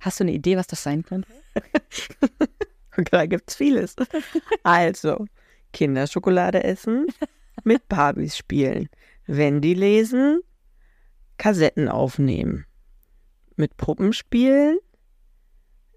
Hast 0.02 0.20
du 0.20 0.25
eine 0.25 0.32
Idee, 0.32 0.56
was 0.56 0.66
das 0.66 0.82
sein 0.82 1.04
könnte? 1.04 1.28
Da 3.10 3.25
gibt's 3.25 3.54
vieles. 3.54 3.96
Also, 4.64 5.25
Kinderschokolade 5.72 6.62
essen, 6.62 7.06
mit 7.64 7.88
Barbies 7.88 8.37
spielen, 8.37 8.90
Wendy 9.26 9.72
lesen, 9.72 10.43
Kassetten 11.38 11.88
aufnehmen, 11.88 12.66
mit 13.56 13.78
Puppen 13.78 14.12
spielen. 14.12 14.78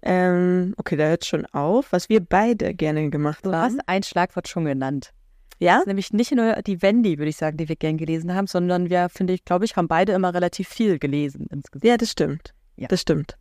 Ähm, 0.00 0.72
okay, 0.78 0.96
da 0.96 1.08
hört 1.08 1.26
schon 1.26 1.44
auf, 1.46 1.92
was 1.92 2.08
wir 2.08 2.20
beide 2.20 2.74
gerne 2.74 3.10
gemacht 3.10 3.44
Du 3.44 3.52
haben. 3.52 3.76
hast 3.76 3.80
ein 3.86 4.02
Schlagwort 4.02 4.48
schon 4.48 4.64
genannt. 4.64 5.12
Ja? 5.58 5.82
Nämlich 5.84 6.14
nicht 6.14 6.32
nur 6.32 6.62
die 6.62 6.80
Wendy, 6.80 7.18
würde 7.18 7.28
ich 7.28 7.36
sagen, 7.36 7.58
die 7.58 7.68
wir 7.68 7.76
gern 7.76 7.98
gelesen 7.98 8.34
haben, 8.34 8.46
sondern 8.46 8.88
wir, 8.88 9.10
finde 9.10 9.34
ich, 9.34 9.44
glaube 9.44 9.66
ich, 9.66 9.76
haben 9.76 9.88
beide 9.88 10.12
immer 10.12 10.32
relativ 10.32 10.68
viel 10.68 10.98
gelesen 10.98 11.46
insgesamt. 11.50 11.84
Ja, 11.84 11.98
das 11.98 12.10
stimmt. 12.10 12.54
Ja. 12.76 12.88
Das 12.88 13.02
stimmt. 13.02 13.36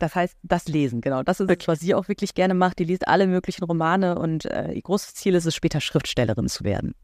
Das 0.00 0.14
heißt, 0.14 0.36
das 0.42 0.66
Lesen, 0.66 1.02
genau. 1.02 1.22
Das 1.22 1.40
ist 1.40 1.50
es, 1.50 1.68
was 1.68 1.78
sie 1.78 1.94
auch 1.94 2.08
wirklich 2.08 2.34
gerne 2.34 2.54
macht. 2.54 2.78
Die 2.78 2.84
liest 2.84 3.06
alle 3.06 3.26
möglichen 3.26 3.64
Romane 3.64 4.18
und 4.18 4.46
äh, 4.46 4.72
ihr 4.72 4.80
großes 4.80 5.14
Ziel 5.14 5.34
ist 5.34 5.44
es, 5.44 5.54
später 5.54 5.80
Schriftstellerin 5.80 6.48
zu 6.48 6.64
werden. 6.64 6.94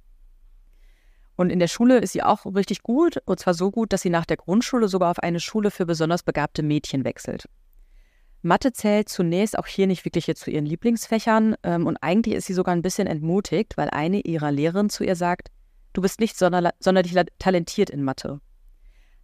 Und 1.37 1.51
in 1.51 1.59
der 1.59 1.69
Schule 1.69 1.99
ist 1.99 2.15
sie 2.15 2.23
auch 2.23 2.47
richtig 2.47 2.83
gut, 2.83 3.19
und 3.27 3.39
zwar 3.39 3.53
so 3.53 3.71
gut, 3.71 3.93
dass 3.93 4.01
sie 4.01 4.09
nach 4.09 4.25
der 4.25 4.39
Grundschule 4.39 4.89
sogar 4.89 5.11
auf 5.11 5.19
eine 5.19 5.41
Schule 5.41 5.71
für 5.71 5.85
besonders 5.85 6.23
begabte 6.23 6.63
Mädchen 6.63 7.05
wechselt. 7.05 7.45
Mathe 8.41 8.73
zählt 8.73 9.11
zunächst 9.11 9.59
auch 9.59 9.67
hier 9.67 9.87
nicht 9.87 10.07
wirklich 10.07 10.35
zu 10.35 10.51
ihren 10.51 10.65
Lieblingsfächern 10.65 11.57
ähm, 11.65 11.87
und 11.87 11.99
eigentlich 11.99 12.37
ist 12.37 12.47
sie 12.47 12.55
sogar 12.55 12.75
ein 12.75 12.81
bisschen 12.81 13.07
entmutigt, 13.07 13.77
weil 13.77 13.91
eine 13.91 14.21
ihrer 14.21 14.51
Lehrerinnen 14.51 14.89
zu 14.89 15.05
ihr 15.05 15.17
sagt, 15.17 15.49
du 15.93 16.01
bist 16.01 16.19
nicht 16.19 16.37
sonderla- 16.37 16.73
sonderlich 16.81 17.15
talentiert 17.39 17.91
in 17.91 18.03
Mathe. 18.03 18.41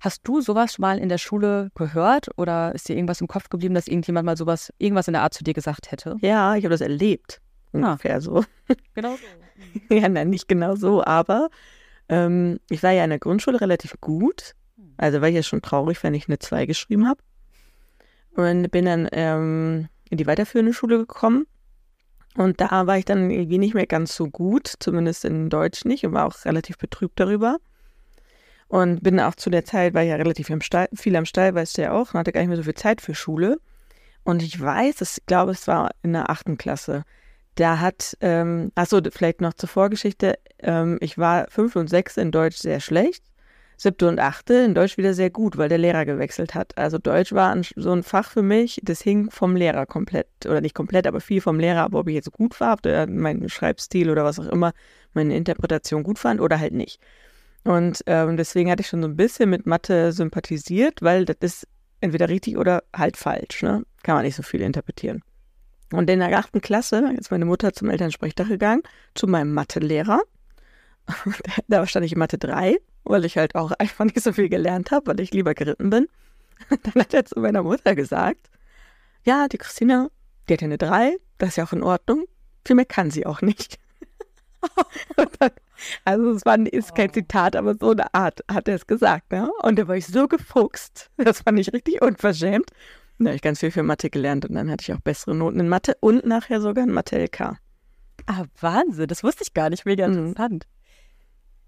Hast 0.02 0.26
du 0.26 0.40
sowas 0.40 0.80
mal 0.80 0.98
in 0.98 1.08
der 1.08 1.18
Schule 1.18 1.70
gehört 1.76 2.28
oder 2.36 2.74
ist 2.74 2.88
dir 2.88 2.96
irgendwas 2.96 3.20
im 3.20 3.28
Kopf 3.28 3.48
geblieben, 3.50 3.72
dass 3.72 3.86
irgendjemand 3.86 4.26
mal 4.26 4.36
sowas, 4.36 4.72
irgendwas 4.78 5.06
in 5.06 5.12
der 5.12 5.22
Art 5.22 5.32
zu 5.32 5.44
dir 5.44 5.54
gesagt 5.54 5.92
hätte? 5.92 6.16
Ja, 6.22 6.56
ich 6.56 6.64
habe 6.64 6.72
das 6.72 6.80
erlebt. 6.80 7.40
Ungefähr 7.70 8.20
so. 8.20 8.44
Genau 8.94 9.14
so. 9.14 9.94
Ja, 9.94 10.08
nein, 10.08 10.30
nicht 10.30 10.48
genau 10.48 10.74
so, 10.74 11.04
aber 11.04 11.50
ähm, 12.08 12.58
ich 12.68 12.82
war 12.82 12.90
ja 12.90 13.04
in 13.04 13.10
der 13.10 13.20
Grundschule 13.20 13.60
relativ 13.60 13.94
gut. 14.00 14.54
Also 14.96 15.20
war 15.20 15.28
ich 15.28 15.36
ja 15.36 15.44
schon 15.44 15.62
traurig, 15.62 16.02
wenn 16.02 16.14
ich 16.14 16.26
eine 16.26 16.40
2 16.40 16.66
geschrieben 16.66 17.06
habe. 17.06 17.22
Und 18.34 18.72
bin 18.72 18.86
dann 18.86 19.08
ähm, 19.12 19.88
in 20.10 20.18
die 20.18 20.26
weiterführende 20.26 20.72
Schule 20.72 20.98
gekommen. 20.98 21.46
Und 22.36 22.60
da 22.60 22.88
war 22.88 22.98
ich 22.98 23.04
dann 23.04 23.30
irgendwie 23.30 23.58
nicht 23.58 23.74
mehr 23.74 23.86
ganz 23.86 24.16
so 24.16 24.26
gut, 24.26 24.72
zumindest 24.80 25.24
in 25.24 25.48
Deutsch 25.48 25.84
nicht, 25.84 26.04
und 26.04 26.12
war 26.12 26.26
auch 26.26 26.44
relativ 26.44 26.76
betrübt 26.76 27.20
darüber. 27.20 27.58
Und 28.72 29.02
bin 29.02 29.20
auch 29.20 29.34
zu 29.34 29.50
der 29.50 29.66
Zeit, 29.66 29.92
war 29.92 30.02
ich 30.02 30.08
ja 30.08 30.16
relativ 30.16 30.50
Stall, 30.62 30.88
viel 30.94 31.14
am 31.16 31.26
Stall, 31.26 31.54
weißt 31.54 31.76
du 31.76 31.82
ja 31.82 31.92
auch, 31.92 32.14
und 32.14 32.18
hatte 32.18 32.32
gar 32.32 32.40
nicht 32.40 32.48
mehr 32.48 32.56
so 32.56 32.62
viel 32.62 32.72
Zeit 32.72 33.02
für 33.02 33.14
Schule. 33.14 33.58
Und 34.24 34.42
ich 34.42 34.58
weiß, 34.58 35.02
ich 35.02 35.26
glaube, 35.26 35.50
es 35.50 35.68
war 35.68 35.90
in 36.02 36.14
der 36.14 36.30
achten 36.30 36.56
Klasse. 36.56 37.04
Da 37.56 37.80
hat, 37.80 38.16
ähm, 38.22 38.72
achso, 38.74 38.98
vielleicht 39.10 39.42
noch 39.42 39.52
zur 39.52 39.68
Vorgeschichte, 39.68 40.38
ähm, 40.60 40.96
ich 41.02 41.18
war 41.18 41.48
fünfte 41.50 41.80
und 41.80 41.88
sechste 41.88 42.22
in 42.22 42.30
Deutsch 42.30 42.56
sehr 42.56 42.80
schlecht, 42.80 43.22
siebte 43.76 44.08
und 44.08 44.18
achte 44.18 44.54
in 44.54 44.74
Deutsch 44.74 44.96
wieder 44.96 45.12
sehr 45.12 45.28
gut, 45.28 45.58
weil 45.58 45.68
der 45.68 45.76
Lehrer 45.76 46.06
gewechselt 46.06 46.54
hat. 46.54 46.78
Also 46.78 46.96
Deutsch 46.96 47.34
war 47.34 47.52
ein, 47.52 47.66
so 47.76 47.92
ein 47.92 48.02
Fach 48.02 48.30
für 48.30 48.42
mich, 48.42 48.80
das 48.82 49.02
hing 49.02 49.30
vom 49.30 49.54
Lehrer 49.54 49.84
komplett, 49.84 50.28
oder 50.46 50.62
nicht 50.62 50.74
komplett, 50.74 51.06
aber 51.06 51.20
viel 51.20 51.42
vom 51.42 51.60
Lehrer, 51.60 51.82
aber 51.82 51.98
ob 51.98 52.08
ich 52.08 52.14
jetzt 52.14 52.32
gut 52.32 52.58
war, 52.58 52.72
ob 52.72 52.80
der 52.80 53.06
meinen 53.06 53.50
Schreibstil 53.50 54.08
oder 54.08 54.24
was 54.24 54.40
auch 54.40 54.46
immer, 54.46 54.72
meine 55.12 55.36
Interpretation 55.36 56.04
gut 56.04 56.18
fand 56.18 56.40
oder 56.40 56.58
halt 56.58 56.72
nicht. 56.72 57.02
Und 57.64 58.02
ähm, 58.06 58.36
deswegen 58.36 58.70
hatte 58.70 58.80
ich 58.80 58.88
schon 58.88 59.02
so 59.02 59.08
ein 59.08 59.16
bisschen 59.16 59.50
mit 59.50 59.66
Mathe 59.66 60.12
sympathisiert, 60.12 61.00
weil 61.02 61.24
das 61.24 61.36
ist 61.40 61.68
entweder 62.00 62.28
richtig 62.28 62.56
oder 62.56 62.82
halt 62.94 63.16
falsch, 63.16 63.62
ne? 63.62 63.84
Kann 64.02 64.16
man 64.16 64.24
nicht 64.24 64.34
so 64.34 64.42
viel 64.42 64.60
interpretieren. 64.60 65.22
Und 65.92 66.10
in 66.10 66.18
der 66.18 66.36
achten 66.36 66.60
Klasse 66.60 67.12
ist 67.18 67.30
meine 67.30 67.44
Mutter 67.44 67.72
zum 67.72 67.90
Elternsprechtag 67.90 68.48
gegangen, 68.48 68.82
zu 69.14 69.26
meinem 69.26 69.52
Mathelehrer. 69.54 70.20
Da 71.68 71.86
stand 71.86 72.06
ich 72.06 72.12
in 72.12 72.18
Mathe 72.18 72.38
3, 72.38 72.78
weil 73.04 73.24
ich 73.24 73.36
halt 73.36 73.54
auch 73.54 73.72
einfach 73.78 74.04
nicht 74.04 74.20
so 74.20 74.32
viel 74.32 74.48
gelernt 74.48 74.90
habe, 74.90 75.06
weil 75.08 75.20
ich 75.20 75.32
lieber 75.32 75.54
geritten 75.54 75.90
bin. 75.90 76.08
Dann 76.68 76.94
hat 77.02 77.14
er 77.14 77.24
zu 77.24 77.38
meiner 77.40 77.62
Mutter 77.62 77.94
gesagt, 77.94 78.50
ja, 79.24 79.46
die 79.48 79.58
Christina, 79.58 80.08
die 80.48 80.54
hat 80.54 80.62
ja 80.62 80.66
eine 80.66 80.78
3, 80.78 81.16
das 81.38 81.50
ist 81.50 81.56
ja 81.56 81.64
auch 81.64 81.72
in 81.72 81.82
Ordnung. 81.82 82.24
Viel 82.64 82.76
mehr 82.76 82.84
kann 82.84 83.10
sie 83.10 83.26
auch 83.26 83.42
nicht. 83.42 83.78
Und 85.16 85.30
dann, 85.40 85.50
also 86.04 86.30
es 86.30 86.44
war, 86.44 86.58
ist 86.58 86.94
kein 86.94 87.12
Zitat, 87.12 87.56
aber 87.56 87.74
so 87.78 87.90
eine 87.90 88.12
Art 88.14 88.40
hat 88.50 88.68
er 88.68 88.76
es 88.76 88.86
gesagt. 88.86 89.32
Ne? 89.32 89.50
Und 89.62 89.78
da 89.78 89.88
war 89.88 89.96
ich 89.96 90.06
so 90.06 90.28
gefuchst. 90.28 91.10
Das 91.16 91.40
fand 91.42 91.58
ich 91.58 91.72
richtig 91.72 92.02
unverschämt. 92.02 92.70
Da 93.18 93.26
habe 93.26 93.36
ich 93.36 93.42
ganz 93.42 93.60
viel 93.60 93.70
für 93.70 93.82
Mathe 93.82 94.10
gelernt 94.10 94.44
und 94.46 94.54
dann 94.54 94.70
hatte 94.70 94.82
ich 94.82 94.92
auch 94.92 95.00
bessere 95.00 95.34
Noten 95.34 95.60
in 95.60 95.68
Mathe 95.68 95.96
und 96.00 96.26
nachher 96.26 96.60
sogar 96.60 96.84
in 96.84 96.92
Mathe 96.92 97.16
LK. 97.18 97.56
Ah, 98.26 98.44
Wahnsinn, 98.60 99.06
das 99.06 99.22
wusste 99.22 99.44
ich 99.44 99.54
gar 99.54 99.70
nicht. 99.70 99.84
Mega 99.86 100.08
Mhm. 100.08 100.14
interessant. 100.18 100.66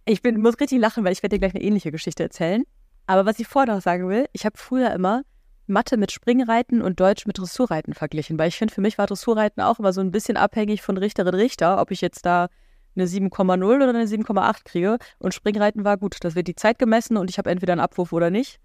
Ich 0.05 0.21
bin, 0.23 0.41
muss 0.41 0.61
richtig 0.61 0.81
lachen, 0.81 1.05
weil 1.05 1.13
ich 1.13 1.23
werde 1.23 1.37
dir 1.37 1.41
gleich 1.41 1.55
eine 1.55 1.65
ähnliche 1.65 1.93
Geschichte 1.93 2.23
erzählen. 2.23 2.65
Aber 3.07 3.27
was 3.27 3.39
ich 3.39 3.47
vorher 3.47 3.75
noch 3.75 3.83
sagen 3.83 4.09
will, 4.09 4.27
ich 4.33 4.45
habe 4.45 4.57
früher 4.59 4.93
immer 4.93 5.23
Mathe 5.67 5.97
mit 5.97 6.13
Springreiten 6.13 6.83
und 6.83 7.01
Deutsch 7.01 7.27
mit 7.27 7.39
Dressurreiten 7.39 7.95
verglichen, 7.95 8.39
weil 8.39 8.49
ich 8.49 8.57
finde, 8.57 8.75
für 8.75 8.81
mich 8.81 8.99
war 8.99 9.07
Dressurreiten 9.07 9.61
auch 9.63 9.79
immer 9.79 9.93
so 9.93 10.01
ein 10.01 10.11
bisschen 10.11 10.37
abhängig 10.37 10.83
von 10.83 10.97
Richterin 10.99 11.35
Richter, 11.35 11.81
ob 11.81 11.91
ich 11.91 12.01
jetzt 12.01 12.27
da 12.27 12.49
eine 12.97 13.07
7,0 13.07 13.65
oder 13.65 13.89
eine 13.89 14.05
7,8 14.05 14.65
kriege. 14.65 14.99
Und 15.19 15.35
Springreiten 15.35 15.85
war 15.85 15.97
gut, 15.97 16.17
das 16.21 16.35
wird 16.35 16.49
die 16.49 16.55
Zeit 16.55 16.79
gemessen 16.79 17.17
und 17.17 17.31
ich 17.31 17.39
habe 17.39 17.51
entweder 17.51 17.73
einen 17.73 17.81
Abwurf 17.81 18.13
oder 18.13 18.31
nicht. 18.31 18.61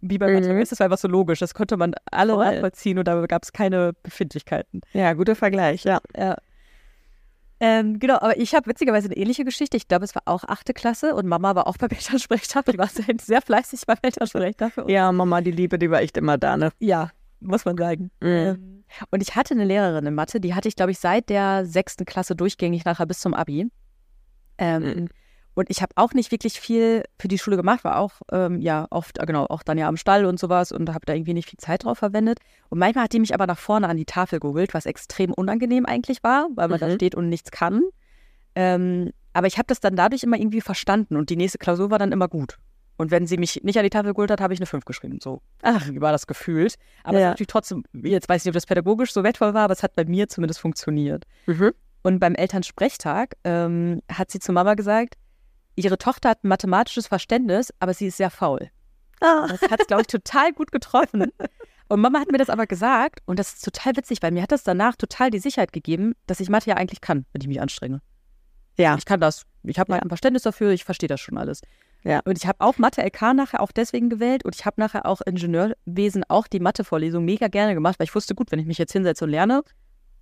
Wie 0.00 0.18
bei 0.18 0.28
mhm. 0.28 0.58
ist 0.60 0.72
das 0.72 0.80
einfach 0.80 0.98
so 0.98 1.08
logisch. 1.08 1.40
Das 1.40 1.52
konnte 1.52 1.76
man 1.76 1.94
alle 2.10 2.36
nachvollziehen 2.36 2.98
und 2.98 3.06
da 3.06 3.26
gab 3.26 3.42
es 3.42 3.52
keine 3.52 3.92
Befindlichkeiten. 4.02 4.80
Ja, 4.92 5.12
guter 5.12 5.36
Vergleich, 5.36 5.84
ja. 5.84 6.00
ja. 6.16 6.36
Ähm, 7.62 7.98
genau, 7.98 8.14
aber 8.14 8.38
ich 8.38 8.54
habe 8.54 8.70
witzigerweise 8.70 9.08
eine 9.08 9.16
ähnliche 9.18 9.44
Geschichte. 9.44 9.76
Ich 9.76 9.86
glaube, 9.86 10.06
es 10.06 10.14
war 10.14 10.22
auch 10.24 10.44
achte 10.44 10.72
Klasse 10.72 11.14
und 11.14 11.26
Mama 11.26 11.54
war 11.54 11.66
auch 11.66 11.76
beim 11.76 11.90
Elternsprechtag. 11.90 12.64
Die 12.66 12.78
war 12.78 12.86
sehr, 12.86 13.04
sehr 13.20 13.42
fleißig 13.42 13.82
beim 13.86 13.98
Elternsprechtag. 14.00 14.72
Ja, 14.86 15.12
Mama, 15.12 15.42
die 15.42 15.50
Liebe, 15.50 15.78
die 15.78 15.90
war 15.90 16.00
echt 16.00 16.16
immer 16.16 16.38
da, 16.38 16.56
ne? 16.56 16.70
Ja, 16.78 17.10
muss 17.40 17.64
man 17.64 17.76
sagen. 17.76 18.10
Mhm. 18.20 18.28
Ähm, 18.28 18.84
und 19.10 19.22
ich 19.22 19.36
hatte 19.36 19.54
eine 19.54 19.64
Lehrerin 19.64 20.06
in 20.06 20.14
Mathe, 20.14 20.40
die 20.40 20.54
hatte 20.54 20.68
ich, 20.68 20.76
glaube 20.76 20.92
ich, 20.92 20.98
seit 20.98 21.28
der 21.28 21.64
sechsten 21.66 22.04
Klasse 22.04 22.34
durchgängig 22.34 22.84
nachher 22.84 23.06
bis 23.06 23.20
zum 23.20 23.34
Abi. 23.34 23.70
Ähm, 24.58 24.82
mhm. 24.82 25.08
Und 25.54 25.68
ich 25.68 25.82
habe 25.82 25.92
auch 25.96 26.12
nicht 26.12 26.30
wirklich 26.30 26.60
viel 26.60 27.04
für 27.18 27.28
die 27.28 27.38
Schule 27.38 27.56
gemacht, 27.56 27.84
war 27.84 27.98
auch, 27.98 28.12
ähm, 28.30 28.60
ja, 28.60 28.86
oft, 28.90 29.18
äh, 29.18 29.26
genau, 29.26 29.46
auch 29.46 29.62
dann 29.62 29.78
ja 29.78 29.88
am 29.88 29.96
Stall 29.96 30.24
und 30.24 30.38
sowas 30.38 30.72
und 30.72 30.88
habe 30.90 31.04
da 31.06 31.14
irgendwie 31.14 31.34
nicht 31.34 31.50
viel 31.50 31.58
Zeit 31.58 31.84
drauf 31.84 31.98
verwendet. 31.98 32.38
Und 32.68 32.78
manchmal 32.78 33.04
hat 33.04 33.12
die 33.12 33.20
mich 33.20 33.34
aber 33.34 33.46
nach 33.46 33.58
vorne 33.58 33.88
an 33.88 33.96
die 33.96 34.04
Tafel 34.04 34.40
geholt, 34.40 34.74
was 34.74 34.86
extrem 34.86 35.32
unangenehm 35.32 35.86
eigentlich 35.86 36.22
war, 36.22 36.48
weil 36.54 36.68
man 36.68 36.78
mhm. 36.80 36.84
da 36.84 36.94
steht 36.94 37.14
und 37.14 37.28
nichts 37.28 37.50
kann. 37.50 37.82
Ähm, 38.54 39.10
aber 39.32 39.46
ich 39.46 39.58
habe 39.58 39.66
das 39.66 39.80
dann 39.80 39.96
dadurch 39.96 40.22
immer 40.22 40.38
irgendwie 40.38 40.60
verstanden 40.60 41.16
und 41.16 41.30
die 41.30 41.36
nächste 41.36 41.58
Klausur 41.58 41.90
war 41.90 41.98
dann 41.98 42.12
immer 42.12 42.28
gut. 42.28 42.56
Und 43.00 43.10
wenn 43.10 43.26
sie 43.26 43.38
mich 43.38 43.62
nicht 43.62 43.78
an 43.78 43.84
die 43.84 43.88
Tafel 43.88 44.12
geholt 44.12 44.30
hat, 44.30 44.42
habe 44.42 44.52
ich 44.52 44.60
eine 44.60 44.66
5 44.66 44.84
geschrieben. 44.84 45.20
So, 45.22 45.40
ach, 45.62 45.88
wie 45.88 46.02
war 46.02 46.12
das 46.12 46.26
gefühlt? 46.26 46.74
Aber 47.02 47.18
ja. 47.18 47.28
es 47.28 47.30
natürlich 47.30 47.46
trotzdem, 47.46 47.82
jetzt 47.94 48.28
weiß 48.28 48.42
ich 48.42 48.44
nicht, 48.44 48.50
ob 48.50 48.56
das 48.56 48.66
pädagogisch 48.66 49.14
so 49.14 49.24
wertvoll 49.24 49.54
war, 49.54 49.64
aber 49.64 49.72
es 49.72 49.82
hat 49.82 49.94
bei 49.94 50.04
mir 50.04 50.28
zumindest 50.28 50.60
funktioniert. 50.60 51.24
Mhm. 51.46 51.72
Und 52.02 52.18
beim 52.18 52.34
Elternsprechtag 52.34 53.36
ähm, 53.44 54.02
hat 54.12 54.30
sie 54.30 54.38
zu 54.38 54.52
Mama 54.52 54.74
gesagt, 54.74 55.14
ihre 55.76 55.96
Tochter 55.96 56.28
hat 56.28 56.44
ein 56.44 56.48
mathematisches 56.48 57.06
Verständnis, 57.06 57.72
aber 57.78 57.94
sie 57.94 58.08
ist 58.08 58.18
sehr 58.18 58.28
faul. 58.28 58.68
Ah. 59.22 59.46
Das 59.48 59.62
hat 59.62 59.80
es, 59.80 59.86
glaube 59.86 60.02
ich, 60.02 60.06
total 60.06 60.52
gut 60.52 60.70
getroffen. 60.70 61.32
Und 61.88 62.00
Mama 62.02 62.20
hat 62.20 62.30
mir 62.30 62.36
das 62.36 62.50
aber 62.50 62.66
gesagt 62.66 63.20
und 63.24 63.38
das 63.38 63.54
ist 63.54 63.64
total 63.64 63.96
witzig, 63.96 64.18
weil 64.20 64.30
mir 64.30 64.42
hat 64.42 64.52
das 64.52 64.62
danach 64.62 64.96
total 64.96 65.30
die 65.30 65.38
Sicherheit 65.38 65.72
gegeben, 65.72 66.12
dass 66.26 66.38
ich 66.38 66.50
Mathe 66.50 66.68
ja 66.68 66.76
eigentlich 66.76 67.00
kann, 67.00 67.24
wenn 67.32 67.40
ich 67.40 67.48
mich 67.48 67.62
anstrenge. 67.62 68.02
Ja. 68.76 68.96
Ich 68.98 69.06
kann 69.06 69.20
das. 69.20 69.46
Ich 69.62 69.78
habe 69.78 69.94
halt 69.94 70.02
ja. 70.02 70.06
ein 70.06 70.10
Verständnis 70.10 70.42
dafür, 70.42 70.72
ich 70.72 70.84
verstehe 70.84 71.08
das 71.08 71.20
schon 71.20 71.38
alles. 71.38 71.62
Ja. 72.04 72.20
Und 72.24 72.38
ich 72.38 72.46
habe 72.46 72.60
auch 72.60 72.78
Mathe 72.78 73.02
LK 73.02 73.34
nachher 73.34 73.60
auch 73.60 73.72
deswegen 73.72 74.08
gewählt 74.08 74.44
und 74.44 74.54
ich 74.54 74.64
habe 74.64 74.80
nachher 74.80 75.06
auch 75.06 75.20
Ingenieurwesen 75.20 76.24
auch 76.28 76.46
die 76.46 76.60
Mathe-Vorlesung 76.60 77.24
mega 77.24 77.48
gerne 77.48 77.74
gemacht, 77.74 77.98
weil 77.98 78.06
ich 78.06 78.14
wusste, 78.14 78.34
gut, 78.34 78.50
wenn 78.50 78.58
ich 78.58 78.66
mich 78.66 78.78
jetzt 78.78 78.92
hinsetze 78.92 79.24
und 79.24 79.30
lerne, 79.30 79.62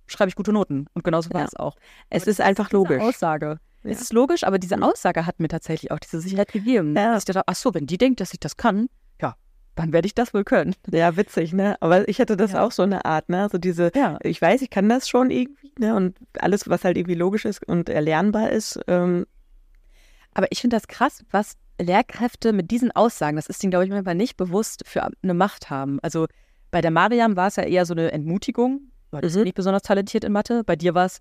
schreibe 0.07 0.29
ich 0.29 0.35
gute 0.35 0.51
Noten. 0.51 0.87
Und 0.93 1.03
genauso 1.03 1.31
war 1.31 1.41
ja. 1.41 1.47
es 1.47 1.55
auch. 1.55 1.75
Es 2.09 2.27
ist 2.27 2.41
einfach 2.41 2.71
logisch. 2.71 3.01
Aussage. 3.01 3.59
Ja. 3.83 3.91
Es 3.91 4.01
ist 4.01 4.11
logisch, 4.11 4.43
aber 4.43 4.59
diese 4.59 4.81
Aussage 4.81 5.25
hat 5.25 5.39
mir 5.39 5.47
tatsächlich 5.47 5.91
auch 5.91 5.99
diese 5.99 6.19
Sicherheit 6.19 6.51
gegeben. 6.51 6.95
Ja. 6.95 7.13
Dass 7.13 7.21
ich 7.21 7.25
dachte, 7.25 7.43
ach 7.45 7.55
so, 7.55 7.73
wenn 7.73 7.87
die 7.87 7.97
denkt, 7.97 8.19
dass 8.19 8.33
ich 8.33 8.39
das 8.39 8.57
kann, 8.57 8.89
ja, 9.21 9.35
dann 9.75 9.93
werde 9.93 10.05
ich 10.05 10.15
das 10.15 10.33
wohl 10.33 10.43
können. 10.43 10.75
Ja, 10.91 11.15
witzig, 11.15 11.53
ne? 11.53 11.77
Aber 11.79 12.07
ich 12.09 12.19
hatte 12.19 12.35
das 12.35 12.51
ja. 12.51 12.65
auch 12.65 12.73
so 12.73 12.83
eine 12.83 13.05
Art, 13.05 13.29
ne? 13.29 13.47
So 13.49 13.57
diese, 13.57 13.91
ja. 13.95 14.17
ich 14.21 14.41
weiß, 14.41 14.61
ich 14.63 14.69
kann 14.69 14.89
das 14.89 15.07
schon 15.07 15.31
irgendwie, 15.31 15.71
ne? 15.79 15.95
Und 15.95 16.17
alles, 16.39 16.67
was 16.67 16.83
halt 16.83 16.97
irgendwie 16.97 17.15
logisch 17.15 17.45
ist 17.45 17.65
und 17.65 17.87
erlernbar 17.87 18.49
ist. 18.49 18.79
Ähm 18.87 19.25
aber 20.33 20.47
ich 20.51 20.61
finde 20.61 20.75
das 20.75 20.87
krass, 20.87 21.23
was 21.31 21.57
Lehrkräfte 21.79 22.53
mit 22.53 22.71
diesen 22.71 22.91
Aussagen, 22.91 23.35
das 23.35 23.47
ist 23.47 23.63
ihnen, 23.63 23.71
glaube 23.71 23.85
ich, 23.85 23.91
manchmal 23.91 24.15
nicht 24.15 24.37
bewusst 24.37 24.83
für 24.85 25.07
eine 25.23 25.33
Macht 25.33 25.69
haben. 25.69 25.99
Also 26.01 26.27
bei 26.71 26.81
der 26.81 26.91
Mariam 26.91 27.35
war 27.35 27.47
es 27.47 27.55
ja 27.55 27.63
eher 27.63 27.85
so 27.85 27.93
eine 27.93 28.11
Entmutigung, 28.11 28.91
weil 29.11 29.27
mhm. 29.27 29.43
nicht 29.43 29.55
besonders 29.55 29.83
talentiert 29.83 30.23
in 30.23 30.31
Mathe. 30.31 30.63
Bei 30.63 30.75
dir 30.75 30.93
war 30.93 31.05
es, 31.05 31.19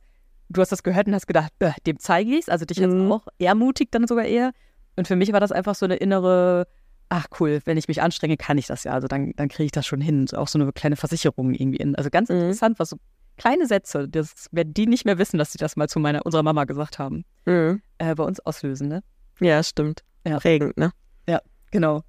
du 0.49 0.61
hast 0.61 0.73
das 0.73 0.83
gehört 0.83 1.07
und 1.07 1.15
hast 1.15 1.27
gedacht, 1.27 1.53
dem 1.87 1.99
zeige 1.99 2.31
ich 2.33 2.41
es. 2.41 2.49
Also 2.49 2.65
dich 2.65 2.79
mhm. 2.81 2.85
jetzt 2.85 3.13
auch 3.13 3.27
ermutigt 3.39 3.95
dann 3.95 4.07
sogar 4.07 4.25
eher. 4.25 4.53
Und 4.97 5.09
für 5.09 5.17
mich 5.17 5.33
war 5.33 5.41
das 5.41 5.53
einfach 5.53 5.75
so 5.75 5.87
eine 5.87 5.97
innere, 5.97 6.67
ach 7.09 7.27
cool, 7.41 7.61
wenn 7.65 7.79
ich 7.79 7.89
mich 7.89 8.03
anstrenge, 8.03 8.37
kann 8.37 8.59
ich 8.59 8.67
das 8.67 8.85
ja. 8.85 8.93
Also 8.93 9.09
dann, 9.09 9.33
dann 9.37 9.49
kriege 9.49 9.65
ich 9.65 9.73
das 9.73 9.87
schon 9.87 10.01
hin. 10.01 10.27
Auch 10.35 10.49
so 10.49 10.59
eine 10.59 10.73
kleine 10.73 10.97
Versicherung 10.97 11.55
irgendwie 11.55 11.79
in. 11.79 11.95
Also 11.95 12.11
ganz 12.11 12.29
mhm. 12.29 12.37
interessant, 12.37 12.79
was 12.79 12.91
so 12.91 12.99
kleine 13.39 13.67
Sätze, 13.67 14.09
das 14.09 14.49
werden 14.51 14.75
die 14.75 14.87
nicht 14.87 15.05
mehr 15.05 15.17
wissen, 15.17 15.39
dass 15.39 15.53
sie 15.53 15.59
das 15.59 15.77
mal 15.77 15.89
zu 15.89 16.01
meiner, 16.01 16.27
unserer 16.27 16.43
Mama 16.43 16.65
gesagt 16.65 16.99
haben, 16.99 17.25
mhm. 17.47 17.81
äh, 17.99 18.15
bei 18.15 18.25
uns 18.25 18.41
auslösen, 18.41 18.89
ne? 18.89 19.03
Ja, 19.41 19.63
stimmt. 19.63 20.03
Ja. 20.27 20.39
Prägend, 20.39 20.77
ne? 20.77 20.93
Ja, 21.29 21.41
genau. 21.71 22.03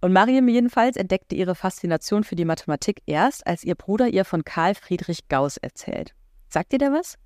Und 0.00 0.12
Mariam 0.12 0.48
jedenfalls 0.48 0.96
entdeckte 0.96 1.36
ihre 1.36 1.54
Faszination 1.54 2.24
für 2.24 2.34
die 2.34 2.44
Mathematik 2.44 3.02
erst, 3.06 3.46
als 3.46 3.62
ihr 3.62 3.76
Bruder 3.76 4.08
ihr 4.08 4.24
von 4.24 4.44
Karl 4.44 4.74
Friedrich 4.74 5.28
Gauss 5.28 5.56
erzählt. 5.58 6.14
Sagt 6.48 6.72
ihr 6.72 6.80
da 6.80 6.92
was? 6.92 7.16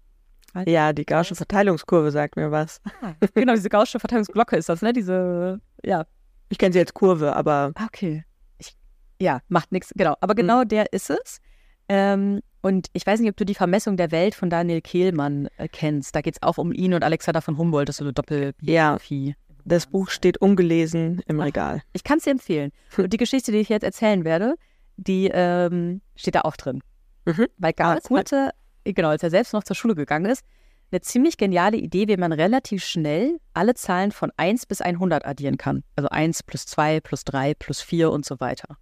Ja, 0.67 0.93
die 0.93 1.05
Gaußsche 1.05 1.35
Verteilungskurve 1.35 2.11
sagt 2.11 2.37
mir 2.37 2.51
was. 2.51 2.81
Ah, 3.03 3.15
genau, 3.35 3.55
diese 3.55 3.69
Gaußsche 3.69 3.99
Verteilungsglocke 3.99 4.57
ist 4.57 4.69
das, 4.69 4.83
ne? 4.83 4.93
Diese, 4.93 5.61
ja. 5.85 6.07
Ich 6.49 6.59
kenne 6.59 6.73
sie 6.73 6.79
als 6.79 6.95
Kurve, 6.95 7.35
aber. 7.35 7.73
Ah, 7.75 7.87
okay. 7.87 8.25
Ich, 8.59 8.75
ja, 9.21 9.41
macht 9.49 9.73
nichts. 9.73 9.93
Genau. 9.97 10.15
Aber 10.21 10.35
mhm. 10.35 10.39
genau 10.39 10.61
mhm. 10.63 10.69
der 10.69 10.93
ist 10.93 11.11
es. 11.11 11.41
Ähm, 11.89 12.41
und 12.63 12.89
ich 12.93 13.07
weiß 13.07 13.21
nicht, 13.21 13.31
ob 13.31 13.37
du 13.37 13.45
die 13.45 13.55
Vermessung 13.55 13.97
der 13.97 14.11
Welt 14.11 14.35
von 14.35 14.51
Daniel 14.51 14.81
Kehlmann 14.81 15.49
äh, 15.57 15.69
kennst. 15.69 16.15
Da 16.15 16.21
geht 16.21 16.37
es 16.37 16.43
auch 16.43 16.59
um 16.59 16.73
ihn 16.73 16.95
und 16.95 17.05
Alexander 17.05 17.43
von 17.43 17.59
Humboldt. 17.59 17.89
Das 17.89 17.95
ist 17.95 17.99
so 17.99 18.05
eine 18.05 18.13
Doppelbiografie. 18.13 19.29
Ja. 19.29 19.35
Das 19.67 19.87
Buch 19.87 20.11
steht 20.11 20.39
ungelesen 20.39 21.23
im 21.27 21.41
Regal. 21.41 21.83
Ich 21.93 22.05
kann 22.05 22.19
es 22.19 22.25
dir 22.25 22.31
empfehlen. 22.31 22.71
Und 22.97 23.13
die 23.13 23.17
Geschichte, 23.17 23.51
die 23.51 23.59
ich 23.59 23.69
jetzt 23.69 23.83
erzählen 23.83 24.25
werde, 24.25 24.55
die 24.97 25.29
ähm, 25.33 26.03
steht 26.15 26.37
da 26.37 26.43
auch 26.43 26.57
drin. 26.57 26.83
Mhm. 27.25 27.49
Weil 27.59 27.73
Gauss 27.73 28.05
ah, 28.05 28.09
cool. 28.11 28.19
hatte, 28.21 28.51
genau, 28.85 29.09
als 29.09 29.25
er 29.25 29.31
selbst 29.31 29.53
noch 29.53 29.65
zur 29.65 29.75
Schule 29.75 29.97
gegangen 29.97 30.27
ist, 30.27 30.45
eine 30.93 31.01
ziemlich 31.01 31.37
geniale 31.37 31.77
Idee, 31.79 32.07
wie 32.07 32.17
man 32.17 32.31
relativ 32.33 32.85
schnell 32.85 33.41
alle 33.55 33.75
Zahlen 33.75 34.13
von 34.13 34.31
1 34.37 34.67
bis 34.67 34.81
100 34.81 35.27
addieren 35.27 35.59
kann. 35.59 35.83
Also 35.97 36.09
1 36.11 36.45
plus 36.45 36.67
2 36.67 37.01
plus 37.01 37.25
3 37.25 37.55
plus 37.55 37.81
4 37.81 38.13
und 38.13 38.25
so 38.25 38.39
weiter. 38.39 38.77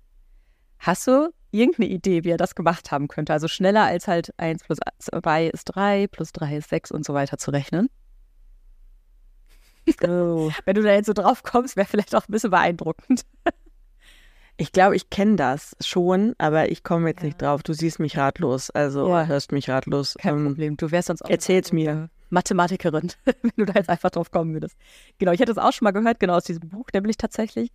Hast 0.79 1.07
du 1.07 1.31
irgendeine 1.51 1.89
Idee, 1.89 2.25
wie 2.25 2.31
er 2.31 2.37
das 2.37 2.55
gemacht 2.55 2.91
haben 2.91 3.09
könnte? 3.09 3.33
Also 3.33 3.49
schneller 3.49 3.85
als 3.85 4.07
halt 4.07 4.35
1 4.37 4.65
plus 4.65 4.79
2 4.99 5.47
ist 5.47 5.65
3 5.65 6.09
plus 6.09 6.33
3 6.33 6.59
ist 6.59 6.69
6 6.69 6.91
und 6.91 7.07
so 7.07 7.15
weiter 7.15 7.39
zu 7.39 7.53
rechnen? 7.53 7.89
Oh. 10.07 10.51
Wenn 10.65 10.75
du 10.75 10.83
da 10.83 10.93
jetzt 10.93 11.07
so 11.07 11.13
drauf 11.13 11.43
kommst, 11.43 11.77
wäre 11.77 11.87
vielleicht 11.87 12.15
auch 12.15 12.29
ein 12.29 12.33
bisschen 12.33 12.51
beeindruckend. 12.51 13.23
Ich 14.57 14.71
glaube, 14.71 14.95
ich 14.95 15.11
kenne 15.11 15.35
das 15.35 15.77
schon, 15.81 16.35
aber 16.39 16.71
ich 16.71 16.85
komme 16.85 17.09
jetzt 17.09 17.23
ja. 17.23 17.27
nicht 17.27 17.43
drauf. 17.43 17.65
Du 17.65 17.73
siehst 17.73 17.99
mich 17.99 18.17
ratlos, 18.17 18.71
also 18.71 19.09
ja. 19.09 19.27
hörst 19.27 19.51
mich 19.51 19.69
ratlos. 19.69 20.15
Kein 20.17 20.37
ähm, 20.37 20.47
Problem, 20.47 20.77
du 20.77 20.93
wärst 20.93 21.09
sonst 21.09 21.25
auch. 21.25 21.29
Erzähl's 21.29 21.73
mir. 21.73 22.09
Mathematikerin, 22.31 23.11
wenn 23.25 23.51
du 23.57 23.65
da 23.65 23.73
jetzt 23.75 23.89
einfach 23.89 24.11
drauf 24.11 24.31
kommen 24.31 24.53
würdest. 24.53 24.77
Genau, 25.19 25.33
ich 25.33 25.41
hätte 25.41 25.51
es 25.51 25.59
auch 25.59 25.73
schon 25.73 25.87
mal 25.87 25.91
gehört, 25.91 26.21
genau 26.21 26.35
aus 26.35 26.45
diesem 26.45 26.69
Buch, 26.69 26.87
nämlich 26.95 27.17
tatsächlich. 27.17 27.73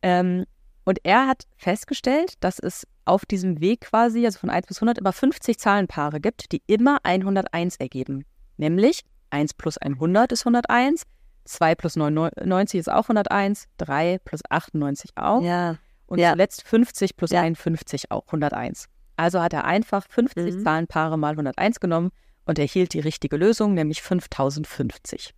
Ähm, 0.00 0.46
und 0.84 1.00
er 1.04 1.26
hat 1.26 1.44
festgestellt, 1.56 2.34
dass 2.40 2.58
es 2.58 2.86
auf 3.04 3.26
diesem 3.26 3.60
Weg 3.60 3.82
quasi, 3.82 4.24
also 4.24 4.38
von 4.38 4.50
1 4.50 4.66
bis 4.66 4.78
100, 4.78 4.98
immer 4.98 5.12
50 5.12 5.58
Zahlenpaare 5.58 6.20
gibt, 6.20 6.52
die 6.52 6.62
immer 6.66 6.98
101 7.02 7.76
ergeben. 7.76 8.24
Nämlich 8.56 9.02
1 9.30 9.54
plus 9.54 9.78
100 9.78 10.32
ist 10.32 10.42
101, 10.42 11.02
2 11.44 11.74
plus 11.74 11.96
99 11.96 12.80
ist 12.80 12.90
auch 12.90 13.04
101, 13.04 13.66
3 13.78 14.18
plus 14.24 14.40
98 14.48 15.10
auch. 15.16 15.42
Ja. 15.42 15.76
Und 16.06 16.18
ja. 16.18 16.32
zuletzt 16.32 16.62
50 16.66 17.16
plus 17.16 17.30
ja. 17.30 17.40
51 17.42 18.10
auch 18.10 18.26
101. 18.26 18.88
Also 19.16 19.40
hat 19.40 19.52
er 19.52 19.64
einfach 19.64 20.06
50 20.08 20.54
mhm. 20.54 20.64
Zahlenpaare 20.64 21.18
mal 21.18 21.30
101 21.30 21.80
genommen 21.80 22.10
und 22.44 22.58
erhielt 22.58 22.92
die 22.92 23.00
richtige 23.00 23.36
Lösung, 23.36 23.74
nämlich 23.74 24.02
5050. 24.02 25.34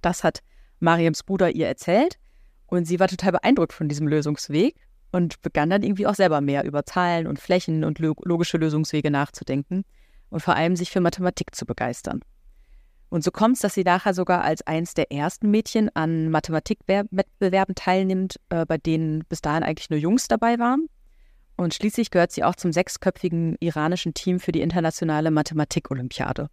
Das 0.00 0.24
hat 0.24 0.40
Mariams 0.80 1.22
Bruder 1.22 1.50
ihr 1.50 1.66
erzählt 1.66 2.18
und 2.66 2.86
sie 2.86 3.00
war 3.00 3.08
total 3.08 3.32
beeindruckt 3.32 3.72
von 3.72 3.88
diesem 3.88 4.06
Lösungsweg 4.06 4.76
und 5.12 5.40
begann 5.42 5.70
dann 5.70 5.82
irgendwie 5.82 6.06
auch 6.06 6.14
selber 6.14 6.40
mehr 6.40 6.64
über 6.64 6.84
Zahlen 6.84 7.26
und 7.26 7.38
Flächen 7.38 7.84
und 7.84 7.98
logische 7.98 8.58
Lösungswege 8.58 9.10
nachzudenken 9.10 9.84
und 10.30 10.40
vor 10.40 10.56
allem 10.56 10.76
sich 10.76 10.90
für 10.90 11.00
Mathematik 11.00 11.54
zu 11.54 11.66
begeistern. 11.66 12.20
Und 13.14 13.22
so 13.22 13.30
kommt 13.30 13.54
es, 13.54 13.60
dass 13.60 13.74
sie 13.74 13.84
nachher 13.84 14.12
sogar 14.12 14.42
als 14.42 14.66
eins 14.66 14.92
der 14.94 15.12
ersten 15.12 15.48
Mädchen 15.48 15.88
an 15.94 16.30
Mathematikwettbewerben 16.30 17.76
teilnimmt, 17.76 18.40
äh, 18.48 18.66
bei 18.66 18.76
denen 18.76 19.22
bis 19.28 19.40
dahin 19.40 19.62
eigentlich 19.62 19.88
nur 19.88 20.00
Jungs 20.00 20.26
dabei 20.26 20.58
waren. 20.58 20.88
Und 21.54 21.74
schließlich 21.74 22.10
gehört 22.10 22.32
sie 22.32 22.42
auch 22.42 22.56
zum 22.56 22.72
sechsköpfigen 22.72 23.54
iranischen 23.60 24.14
Team 24.14 24.40
für 24.40 24.50
die 24.50 24.62
internationale 24.62 25.30
Mathematik-Olympiade. 25.30 26.48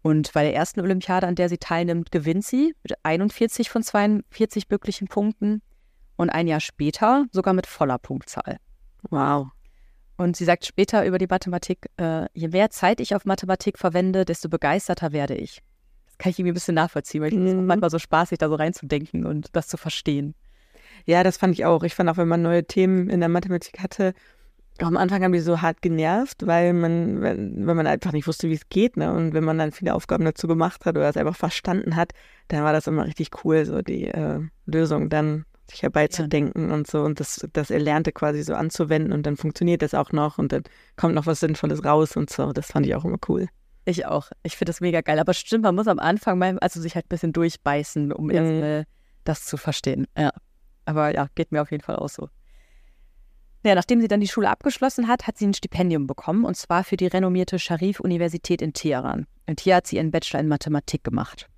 Und 0.00 0.32
bei 0.32 0.42
der 0.42 0.54
ersten 0.54 0.80
Olympiade, 0.80 1.26
an 1.26 1.34
der 1.34 1.50
sie 1.50 1.58
teilnimmt, 1.58 2.12
gewinnt 2.12 2.46
sie 2.46 2.74
mit 2.82 2.94
41 3.02 3.68
von 3.68 3.82
42 3.82 4.70
möglichen 4.70 5.08
Punkten 5.08 5.60
und 6.16 6.30
ein 6.30 6.48
Jahr 6.48 6.60
später 6.60 7.26
sogar 7.30 7.52
mit 7.52 7.66
voller 7.66 7.98
Punktzahl. 7.98 8.56
Wow. 9.10 9.48
Und 10.18 10.36
sie 10.36 10.44
sagt 10.44 10.66
später 10.66 11.06
über 11.06 11.16
die 11.16 11.28
Mathematik, 11.28 11.90
äh, 11.96 12.26
je 12.34 12.48
mehr 12.48 12.70
Zeit 12.70 13.00
ich 13.00 13.14
auf 13.14 13.24
Mathematik 13.24 13.78
verwende, 13.78 14.24
desto 14.24 14.48
begeisterter 14.48 15.12
werde 15.12 15.36
ich. 15.36 15.62
Das 16.06 16.18
kann 16.18 16.30
ich 16.30 16.38
irgendwie 16.40 16.50
ein 16.50 16.54
bisschen 16.54 16.74
nachvollziehen, 16.74 17.22
weil 17.22 17.32
ich 17.32 17.38
mhm. 17.38 17.46
es 17.46 17.54
manchmal 17.54 17.88
so 17.88 18.00
spaßig, 18.00 18.38
da 18.38 18.48
so 18.48 18.56
reinzudenken 18.56 19.24
und 19.24 19.54
das 19.54 19.68
zu 19.68 19.76
verstehen. 19.76 20.34
Ja, 21.06 21.22
das 21.22 21.36
fand 21.36 21.54
ich 21.54 21.64
auch. 21.64 21.84
Ich 21.84 21.94
fand 21.94 22.10
auch, 22.10 22.16
wenn 22.16 22.26
man 22.26 22.42
neue 22.42 22.64
Themen 22.64 23.08
in 23.08 23.20
der 23.20 23.28
Mathematik 23.28 23.78
hatte, 23.78 24.12
am 24.80 24.96
Anfang 24.96 25.22
haben 25.22 25.32
die 25.32 25.40
so 25.40 25.60
hart 25.62 25.82
genervt, 25.82 26.46
weil 26.46 26.72
man, 26.72 27.20
wenn, 27.20 27.66
wenn 27.66 27.76
man 27.76 27.86
einfach 27.86 28.12
nicht 28.12 28.26
wusste, 28.26 28.48
wie 28.48 28.54
es 28.54 28.68
geht, 28.68 28.96
ne? 28.96 29.12
Und 29.12 29.34
wenn 29.34 29.44
man 29.44 29.58
dann 29.58 29.72
viele 29.72 29.94
Aufgaben 29.94 30.24
dazu 30.24 30.46
gemacht 30.46 30.84
hat 30.84 30.96
oder 30.96 31.08
es 31.08 31.16
einfach 31.16 31.36
verstanden 31.36 31.96
hat, 31.96 32.12
dann 32.48 32.62
war 32.64 32.72
das 32.72 32.86
immer 32.86 33.06
richtig 33.06 33.44
cool, 33.44 33.64
so 33.64 33.82
die 33.82 34.06
äh, 34.06 34.40
Lösung 34.66 35.08
dann 35.08 35.44
sich 35.70 35.82
herbeizudenken 35.82 36.68
ja. 36.68 36.74
und 36.74 36.86
so 36.86 37.02
und 37.02 37.20
das, 37.20 37.46
das 37.52 37.70
Erlernte 37.70 38.12
quasi 38.12 38.42
so 38.42 38.54
anzuwenden 38.54 39.12
und 39.12 39.24
dann 39.26 39.36
funktioniert 39.36 39.82
das 39.82 39.94
auch 39.94 40.12
noch 40.12 40.38
und 40.38 40.52
dann 40.52 40.62
kommt 40.96 41.14
noch 41.14 41.26
was 41.26 41.40
Sinnvolles 41.40 41.84
raus 41.84 42.16
und 42.16 42.30
so. 42.30 42.52
Das 42.52 42.66
fand 42.66 42.86
ich 42.86 42.94
auch 42.94 43.04
immer 43.04 43.18
cool. 43.28 43.48
Ich 43.84 44.04
auch. 44.04 44.30
Ich 44.42 44.56
finde 44.56 44.70
das 44.70 44.80
mega 44.80 45.00
geil. 45.00 45.18
Aber 45.18 45.32
stimmt, 45.32 45.64
man 45.64 45.74
muss 45.74 45.88
am 45.88 45.98
Anfang 45.98 46.38
mal, 46.38 46.58
also 46.58 46.80
sich 46.80 46.94
halt 46.94 47.06
ein 47.06 47.08
bisschen 47.08 47.32
durchbeißen, 47.32 48.12
um 48.12 48.26
mhm. 48.26 48.30
erstmal 48.30 48.84
das 49.24 49.46
zu 49.46 49.56
verstehen. 49.56 50.06
Ja. 50.16 50.30
Aber 50.84 51.14
ja, 51.14 51.28
geht 51.34 51.52
mir 51.52 51.62
auf 51.62 51.70
jeden 51.70 51.82
Fall 51.82 51.96
auch 51.96 52.08
so. 52.08 52.28
Ja, 53.64 53.74
nachdem 53.74 54.00
sie 54.00 54.08
dann 54.08 54.20
die 54.20 54.28
Schule 54.28 54.48
abgeschlossen 54.48 55.08
hat, 55.08 55.26
hat 55.26 55.36
sie 55.36 55.46
ein 55.46 55.54
Stipendium 55.54 56.06
bekommen 56.06 56.44
und 56.44 56.56
zwar 56.56 56.84
für 56.84 56.96
die 56.96 57.06
renommierte 57.06 57.58
Sharif-Universität 57.58 58.62
in 58.62 58.72
Teheran. 58.72 59.26
Und 59.46 59.60
hier 59.60 59.76
hat 59.76 59.86
sie 59.86 59.96
ihren 59.96 60.10
Bachelor 60.10 60.40
in 60.40 60.48
Mathematik 60.48 61.02
gemacht. 61.02 61.48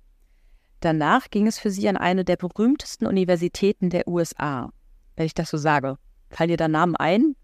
Danach 0.81 1.29
ging 1.29 1.47
es 1.47 1.59
für 1.59 1.71
sie 1.71 1.87
an 1.87 1.97
eine 1.97 2.25
der 2.25 2.35
berühmtesten 2.35 3.05
Universitäten 3.05 3.89
der 3.89 4.07
USA. 4.07 4.71
Wenn 5.15 5.25
ich 5.25 5.33
das 5.33 5.49
so 5.49 5.57
sage, 5.57 5.97
fallen 6.29 6.49
dir 6.49 6.57
da 6.57 6.67
Namen 6.67 6.95
ein? 6.95 7.35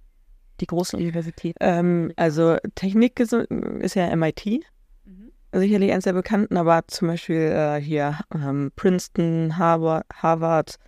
Die 0.59 0.65
großen 0.65 0.99
Universitäten? 0.99 1.57
Ähm, 1.61 2.11
also 2.15 2.57
Technik 2.75 3.19
ist, 3.19 3.31
ja 3.31 4.15
MIT. 4.15 4.61
Mhm. 5.05 5.31
Sicherlich 5.53 5.91
eines 5.91 6.03
der 6.03 6.13
bekannten, 6.13 6.57
aber 6.57 6.85
zum 6.87 7.09
Beispiel 7.09 7.51
äh, 7.53 7.79
hier 7.79 8.19
ähm, 8.33 8.71
Princeton, 8.75 9.57
Harvard, 9.57 10.05
Harvard 10.13 10.79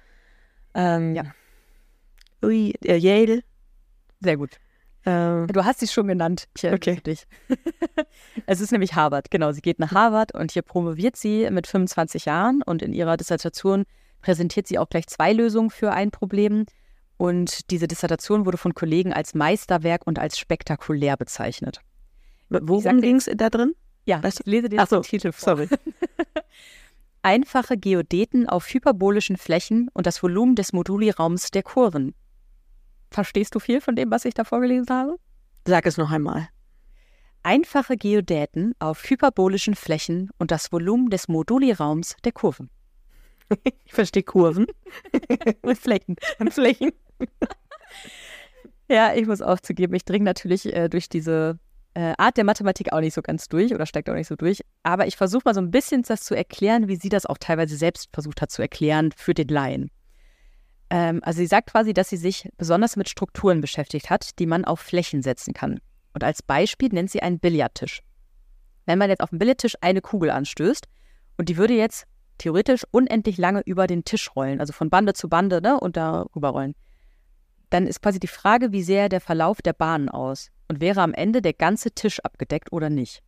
ähm, 0.73 1.15
ja. 1.15 1.23
Ui, 2.43 2.73
äh, 2.83 2.97
Yale. 2.97 3.43
Sehr 4.21 4.37
gut. 4.37 4.59
Ähm, 5.09 5.47
du 5.47 5.65
hast 5.65 5.79
sie 5.79 5.87
schon 5.87 6.07
genannt. 6.07 6.47
Ich 6.55 6.65
okay. 6.65 6.99
dich. 7.01 7.25
es 8.45 8.61
ist 8.61 8.71
nämlich 8.71 8.93
Harvard. 8.93 9.31
Genau, 9.31 9.51
sie 9.51 9.61
geht 9.61 9.79
nach 9.79 9.91
Harvard 9.91 10.33
und 10.33 10.51
hier 10.51 10.61
promoviert 10.61 11.15
sie 11.15 11.49
mit 11.49 11.67
25 11.67 12.25
Jahren 12.25 12.61
und 12.61 12.81
in 12.81 12.93
ihrer 12.93 13.17
Dissertation 13.17 13.85
präsentiert 14.21 14.67
sie 14.67 14.77
auch 14.77 14.89
gleich 14.89 15.07
zwei 15.07 15.33
Lösungen 15.33 15.69
für 15.69 15.91
ein 15.91 16.11
Problem. 16.11 16.65
Und 17.17 17.71
diese 17.71 17.87
Dissertation 17.87 18.45
wurde 18.45 18.57
von 18.57 18.73
Kollegen 18.73 19.13
als 19.13 19.33
Meisterwerk 19.33 20.05
und 20.05 20.19
als 20.19 20.37
spektakulär 20.37 21.17
bezeichnet. 21.17 21.81
Worum 22.49 23.01
ging 23.01 23.15
es 23.15 23.29
da 23.35 23.49
drin? 23.49 23.73
Ja, 24.05 24.21
ich 24.23 24.39
lese 24.45 24.69
dir 24.69 24.85
so, 24.87 24.97
den 24.97 25.03
Titel 25.03 25.31
vor. 25.31 25.57
Sorry. 25.57 25.69
Einfache 27.21 27.77
Geodeten 27.77 28.47
auf 28.47 28.73
hyperbolischen 28.73 29.37
Flächen 29.37 29.89
und 29.93 30.07
das 30.07 30.23
Volumen 30.23 30.55
des 30.55 30.71
Moduliraums 30.71 31.51
der 31.51 31.63
Kurven. 31.63 32.15
Verstehst 33.11 33.55
du 33.55 33.59
viel 33.59 33.81
von 33.81 33.95
dem, 33.95 34.11
was 34.11 34.25
ich 34.25 34.33
da 34.33 34.43
vorgelesen 34.43 34.89
habe? 34.89 35.17
Sag 35.65 35.85
es 35.85 35.97
noch 35.97 36.11
einmal. 36.11 36.49
Einfache 37.43 37.97
Geodäten 37.97 38.73
auf 38.79 39.03
hyperbolischen 39.09 39.75
Flächen 39.75 40.29
und 40.37 40.51
das 40.51 40.71
Volumen 40.71 41.09
des 41.09 41.27
Moduliraums 41.27 42.15
der 42.23 42.31
Kurven. 42.31 42.69
Ich 43.85 43.93
verstehe 43.93 44.21
Kurven. 44.21 44.67
Flächen. 45.75 46.17
Flächen. 46.51 46.91
ja, 48.87 49.15
ich 49.15 49.25
muss 49.25 49.41
auch 49.41 49.59
zugeben, 49.59 49.95
ich 49.95 50.05
dringe 50.05 50.25
natürlich 50.25 50.71
äh, 50.71 50.87
durch 50.87 51.09
diese 51.09 51.57
äh, 51.95 52.13
Art 52.19 52.37
der 52.37 52.43
Mathematik 52.43 52.93
auch 52.93 52.99
nicht 52.99 53.15
so 53.15 53.23
ganz 53.23 53.47
durch 53.47 53.73
oder 53.73 53.87
steigt 53.87 54.09
auch 54.09 54.13
nicht 54.13 54.27
so 54.27 54.35
durch. 54.35 54.61
Aber 54.83 55.07
ich 55.07 55.17
versuche 55.17 55.41
mal 55.45 55.55
so 55.55 55.61
ein 55.61 55.71
bisschen 55.71 56.03
das 56.03 56.21
zu 56.21 56.35
erklären, 56.35 56.87
wie 56.87 56.95
sie 56.95 57.09
das 57.09 57.25
auch 57.25 57.39
teilweise 57.39 57.75
selbst 57.75 58.09
versucht 58.13 58.41
hat 58.41 58.51
zu 58.51 58.61
erklären 58.61 59.11
für 59.15 59.33
den 59.33 59.47
Laien. 59.47 59.89
Ähm, 60.89 61.21
also 61.23 61.37
sie 61.37 61.47
sagt 61.47 61.71
quasi, 61.71 61.93
dass 61.93 62.09
sie 62.09 62.17
sich 62.17 62.49
besonders 62.57 62.95
mit 62.95 63.09
Strukturen 63.09 63.61
beschäftigt 63.61 64.09
hat, 64.09 64.39
die 64.39 64.45
man 64.45 64.65
auf 64.65 64.79
Flächen 64.79 65.21
setzen 65.21 65.53
kann. 65.53 65.79
Und 66.13 66.23
als 66.23 66.41
Beispiel 66.41 66.89
nennt 66.89 67.11
sie 67.11 67.21
einen 67.21 67.39
Billardtisch. 67.39 68.01
Wenn 68.85 68.97
man 68.97 69.09
jetzt 69.09 69.21
auf 69.21 69.29
dem 69.29 69.39
Billardtisch 69.39 69.75
eine 69.81 70.01
Kugel 70.01 70.31
anstößt 70.31 70.87
und 71.37 71.49
die 71.49 71.57
würde 71.57 71.75
jetzt 71.75 72.05
theoretisch 72.39 72.83
unendlich 72.91 73.37
lange 73.37 73.61
über 73.65 73.85
den 73.85 74.03
Tisch 74.03 74.35
rollen, 74.35 74.59
also 74.59 74.73
von 74.73 74.89
Bande 74.89 75.13
zu 75.13 75.29
Bande 75.29 75.61
ne, 75.61 75.79
und 75.79 75.97
darüber 75.97 76.49
rollen, 76.49 76.73
dann 77.69 77.85
ist 77.85 78.01
quasi 78.01 78.19
die 78.19 78.27
Frage, 78.27 78.71
wie 78.71 78.81
sähe 78.81 79.09
der 79.09 79.21
Verlauf 79.21 79.61
der 79.61 79.73
Bahnen 79.73 80.09
aus 80.09 80.49
und 80.67 80.81
wäre 80.81 81.01
am 81.01 81.13
Ende 81.13 81.41
der 81.41 81.53
ganze 81.53 81.91
Tisch 81.91 82.19
abgedeckt 82.21 82.71
oder 82.71 82.89
nicht. 82.89 83.21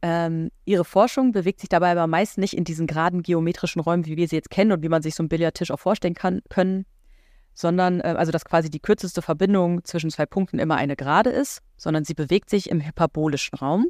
Ähm, 0.00 0.50
ihre 0.64 0.84
Forschung 0.84 1.32
bewegt 1.32 1.60
sich 1.60 1.68
dabei 1.68 1.90
aber 1.90 2.06
meist 2.06 2.38
nicht 2.38 2.54
in 2.54 2.64
diesen 2.64 2.86
geraden 2.86 3.22
geometrischen 3.22 3.80
Räumen, 3.80 4.06
wie 4.06 4.16
wir 4.16 4.28
sie 4.28 4.36
jetzt 4.36 4.50
kennen 4.50 4.72
und 4.72 4.82
wie 4.82 4.88
man 4.88 5.02
sich 5.02 5.14
so 5.14 5.22
einen 5.22 5.28
Billardtisch 5.28 5.70
auch 5.70 5.80
vorstellen 5.80 6.14
kann, 6.14 6.40
können, 6.48 6.86
sondern 7.54 8.00
äh, 8.00 8.14
also 8.16 8.30
dass 8.30 8.44
quasi 8.44 8.70
die 8.70 8.80
kürzeste 8.80 9.22
Verbindung 9.22 9.84
zwischen 9.84 10.10
zwei 10.10 10.26
Punkten 10.26 10.60
immer 10.60 10.76
eine 10.76 10.94
Gerade 10.94 11.30
ist, 11.30 11.62
sondern 11.76 12.04
sie 12.04 12.14
bewegt 12.14 12.48
sich 12.50 12.70
im 12.70 12.80
hyperbolischen 12.80 13.58
Raum. 13.58 13.86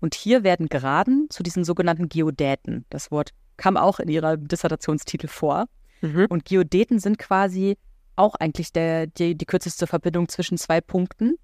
Und 0.00 0.14
hier 0.14 0.42
werden 0.42 0.68
Geraden 0.68 1.28
zu 1.30 1.42
diesen 1.42 1.64
sogenannten 1.64 2.08
Geodäten. 2.08 2.84
Das 2.90 3.10
Wort 3.10 3.30
kam 3.56 3.76
auch 3.76 4.00
in 4.00 4.08
ihrer 4.08 4.36
Dissertationstitel 4.36 5.28
vor. 5.28 5.66
Mhm. 6.00 6.26
Und 6.28 6.44
Geodäten 6.44 6.98
sind 6.98 7.18
quasi 7.18 7.76
auch 8.16 8.34
eigentlich 8.34 8.72
der, 8.72 9.06
die, 9.06 9.36
die 9.36 9.46
kürzeste 9.46 9.86
Verbindung 9.86 10.28
zwischen 10.28 10.58
zwei 10.58 10.80
Punkten, 10.80 11.36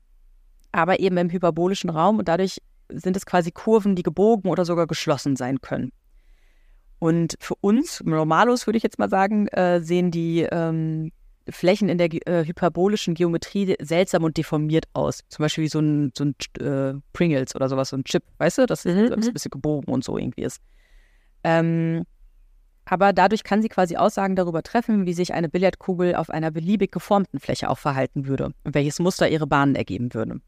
aber 0.73 1.01
eben 1.01 1.17
im 1.17 1.31
hyperbolischen 1.31 1.91
Raum 1.91 2.19
und 2.19 2.29
dadurch 2.29 2.61
sind 2.93 3.17
es 3.17 3.27
quasi 3.27 3.51
Kurven, 3.51 3.97
die 3.97 4.03
gebogen 4.03 4.51
oder 4.51 4.65
sogar 4.65 4.87
geschlossen 4.87 5.37
sein 5.37 5.61
können. 5.61 5.93
Und 6.99 7.37
für 7.41 7.55
uns, 7.61 8.03
Normalos 8.05 8.67
würde 8.67 8.77
ich 8.77 8.83
jetzt 8.83 8.99
mal 8.99 9.09
sagen, 9.09 9.49
äh, 9.49 9.81
sehen 9.81 10.11
die 10.11 10.43
ähm, 10.43 11.13
Flächen 11.49 11.89
in 11.89 11.99
der 11.99 12.13
äh, 12.29 12.45
hyperbolischen 12.45 13.15
Geometrie 13.15 13.75
seltsam 13.81 14.25
und 14.25 14.37
deformiert 14.37 14.85
aus. 14.93 15.21
Zum 15.29 15.43
Beispiel 15.43 15.65
wie 15.65 15.69
so 15.69 15.81
ein, 15.81 16.13
so 16.17 16.25
ein 16.25 16.35
äh, 16.61 17.01
Pringles 17.13 17.55
oder 17.57 17.69
sowas, 17.69 17.89
so 17.89 17.97
ein 17.97 18.05
Chip, 18.05 18.23
weißt 18.39 18.59
du, 18.59 18.67
das 18.67 18.85
mhm. 18.85 19.13
ein 19.13 19.33
bisschen 19.33 19.51
gebogen 19.51 19.93
und 19.93 20.05
so 20.05 20.19
irgendwie 20.19 20.43
ist. 20.43 20.61
Ähm, 21.43 22.05
aber 22.85 23.13
dadurch 23.13 23.45
kann 23.45 23.63
sie 23.63 23.69
quasi 23.69 23.97
Aussagen 23.97 24.37
darüber 24.37 24.63
treffen, 24.63 25.07
wie 25.07 25.13
sich 25.13 25.33
eine 25.33 25.49
Billardkugel 25.49 26.15
auf 26.17 26.29
einer 26.29 26.51
beliebig 26.51 26.91
geformten 26.91 27.39
Fläche 27.39 27.71
auch 27.71 27.79
verhalten 27.79 28.27
würde 28.27 28.53
und 28.65 28.75
welches 28.75 28.99
Muster 28.99 29.29
ihre 29.29 29.47
Bahnen 29.47 29.75
ergeben 29.75 30.13
würde. 30.13 30.41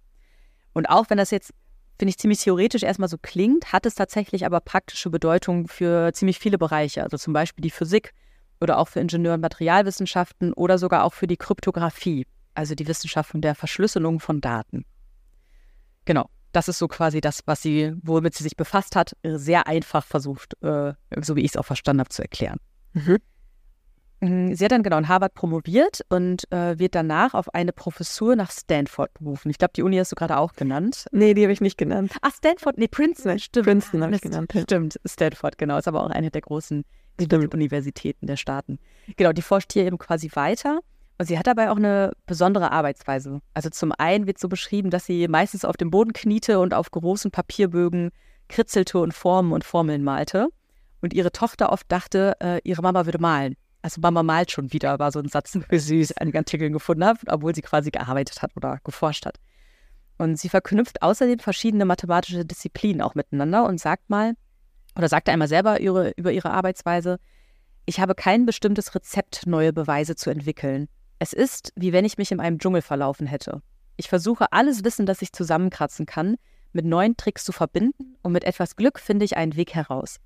Und 0.72 0.86
auch 0.86 1.08
wenn 1.08 1.18
das 1.18 1.30
jetzt 1.30 1.52
finde 1.98 2.10
ich, 2.10 2.18
ziemlich 2.18 2.40
theoretisch 2.40 2.82
erstmal 2.82 3.08
so 3.08 3.16
klingt, 3.20 3.72
hat 3.72 3.86
es 3.86 3.94
tatsächlich 3.94 4.46
aber 4.46 4.60
praktische 4.60 5.10
Bedeutung 5.10 5.68
für 5.68 6.12
ziemlich 6.12 6.38
viele 6.38 6.58
Bereiche. 6.58 7.02
Also 7.02 7.16
zum 7.16 7.32
Beispiel 7.32 7.62
die 7.62 7.70
Physik 7.70 8.12
oder 8.60 8.78
auch 8.78 8.88
für 8.88 9.00
Ingenieur- 9.00 9.34
und 9.34 9.40
Materialwissenschaften 9.40 10.52
oder 10.52 10.78
sogar 10.78 11.04
auch 11.04 11.12
für 11.12 11.26
die 11.26 11.36
Kryptographie, 11.36 12.26
also 12.54 12.74
die 12.74 12.86
Wissenschaften 12.86 13.40
der 13.40 13.54
Verschlüsselung 13.54 14.20
von 14.20 14.40
Daten. 14.40 14.84
Genau, 16.04 16.28
das 16.52 16.68
ist 16.68 16.78
so 16.78 16.88
quasi 16.88 17.20
das, 17.20 17.40
was 17.46 17.62
sie, 17.62 17.92
womit 18.02 18.34
sie 18.34 18.44
sich 18.44 18.56
befasst 18.56 18.96
hat, 18.96 19.16
sehr 19.22 19.66
einfach 19.66 20.04
versucht, 20.04 20.60
äh, 20.62 20.94
so 21.20 21.36
wie 21.36 21.42
ich 21.42 21.52
es 21.52 21.56
auch 21.56 21.64
verstanden 21.64 22.00
habe, 22.00 22.10
zu 22.10 22.22
erklären. 22.22 22.58
Mhm. 22.92 23.18
Mhm, 24.22 24.54
sie 24.54 24.64
hat 24.64 24.70
dann 24.70 24.84
genau 24.84 24.98
in 24.98 25.08
Harvard 25.08 25.34
promoviert 25.34 26.02
und 26.08 26.50
äh, 26.52 26.78
wird 26.78 26.94
danach 26.94 27.34
auf 27.34 27.52
eine 27.54 27.72
Professur 27.72 28.36
nach 28.36 28.52
Stanford 28.52 29.12
berufen. 29.14 29.50
Ich 29.50 29.58
glaube, 29.58 29.72
die 29.74 29.82
Uni 29.82 29.96
hast 29.96 30.12
du 30.12 30.16
gerade 30.16 30.36
auch 30.36 30.52
genannt. 30.52 31.06
Nee, 31.10 31.34
die 31.34 31.42
habe 31.42 31.52
ich 31.52 31.60
nicht 31.60 31.76
genannt. 31.76 32.12
Ach, 32.22 32.32
Stanford, 32.32 32.78
nee, 32.78 32.86
Princeton, 32.86 33.40
stimmt. 33.40 33.66
Princeton 33.66 34.02
habe 34.02 34.14
ich 34.14 34.20
genannt. 34.20 34.52
Stimmt, 34.56 35.00
Stanford, 35.04 35.58
genau. 35.58 35.76
Ist 35.76 35.88
aber 35.88 36.04
auch 36.04 36.10
eine 36.10 36.30
der 36.30 36.40
großen. 36.40 36.84
Universitäten 37.20 38.26
der 38.26 38.36
Staaten. 38.36 38.78
Genau, 39.16 39.32
die 39.32 39.42
forscht 39.42 39.72
hier 39.72 39.84
eben 39.84 39.98
quasi 39.98 40.30
weiter. 40.34 40.80
Und 41.18 41.26
sie 41.26 41.38
hat 41.38 41.46
dabei 41.46 41.70
auch 41.70 41.76
eine 41.76 42.12
besondere 42.26 42.72
Arbeitsweise. 42.72 43.40
Also 43.54 43.70
zum 43.70 43.92
einen 43.96 44.26
wird 44.26 44.38
so 44.38 44.48
beschrieben, 44.48 44.90
dass 44.90 45.04
sie 45.04 45.28
meistens 45.28 45.64
auf 45.64 45.76
dem 45.76 45.90
Boden 45.90 46.14
kniete 46.14 46.58
und 46.58 46.74
auf 46.74 46.90
großen 46.90 47.30
Papierbögen 47.30 48.10
kritzelte 48.48 48.98
und 48.98 49.14
Formen 49.14 49.52
und 49.52 49.62
Formeln 49.62 50.02
malte. 50.02 50.48
Und 51.00 51.12
ihre 51.12 51.32
Tochter 51.32 51.70
oft 51.70 51.90
dachte, 51.92 52.36
äh, 52.40 52.60
ihre 52.64 52.82
Mama 52.82 53.04
würde 53.04 53.18
malen. 53.20 53.56
Also 53.82 54.00
Mama 54.00 54.22
malt 54.22 54.52
schon 54.52 54.72
wieder, 54.72 54.98
war 54.98 55.10
so 55.10 55.18
ein 55.18 55.28
Satz, 55.28 55.52
den 55.52 55.64
ich 55.70 56.18
einige 56.20 56.38
Artikel 56.38 56.70
gefunden 56.70 57.04
habe, 57.04 57.18
obwohl 57.26 57.54
sie 57.54 57.62
quasi 57.62 57.90
gearbeitet 57.90 58.40
hat 58.40 58.52
oder 58.56 58.78
geforscht 58.84 59.26
hat. 59.26 59.38
Und 60.18 60.38
sie 60.38 60.48
verknüpft 60.48 61.02
außerdem 61.02 61.40
verschiedene 61.40 61.84
mathematische 61.84 62.44
Disziplinen 62.44 63.02
auch 63.02 63.16
miteinander 63.16 63.64
und 63.66 63.80
sagt 63.80 64.08
mal, 64.08 64.34
oder 64.96 65.08
sagte 65.08 65.32
einmal 65.32 65.48
selber 65.48 65.80
ihre, 65.80 66.12
über 66.16 66.30
ihre 66.30 66.52
Arbeitsweise, 66.52 67.18
ich 67.84 67.98
habe 67.98 68.14
kein 68.14 68.46
bestimmtes 68.46 68.94
Rezept, 68.94 69.46
neue 69.46 69.72
Beweise 69.72 70.14
zu 70.14 70.30
entwickeln. 70.30 70.88
Es 71.18 71.32
ist, 71.32 71.72
wie 71.74 71.92
wenn 71.92 72.04
ich 72.04 72.18
mich 72.18 72.30
in 72.30 72.38
einem 72.38 72.58
Dschungel 72.58 72.82
verlaufen 72.82 73.26
hätte. 73.26 73.62
Ich 73.96 74.08
versuche 74.08 74.52
alles 74.52 74.84
Wissen, 74.84 75.06
das 75.06 75.22
ich 75.22 75.32
zusammenkratzen 75.32 76.06
kann, 76.06 76.36
mit 76.72 76.84
neuen 76.84 77.16
Tricks 77.16 77.44
zu 77.44 77.52
verbinden 77.52 78.16
und 78.22 78.32
mit 78.32 78.44
etwas 78.44 78.76
Glück 78.76 79.00
finde 79.00 79.24
ich 79.24 79.36
einen 79.36 79.56
Weg 79.56 79.74
heraus. 79.74 80.18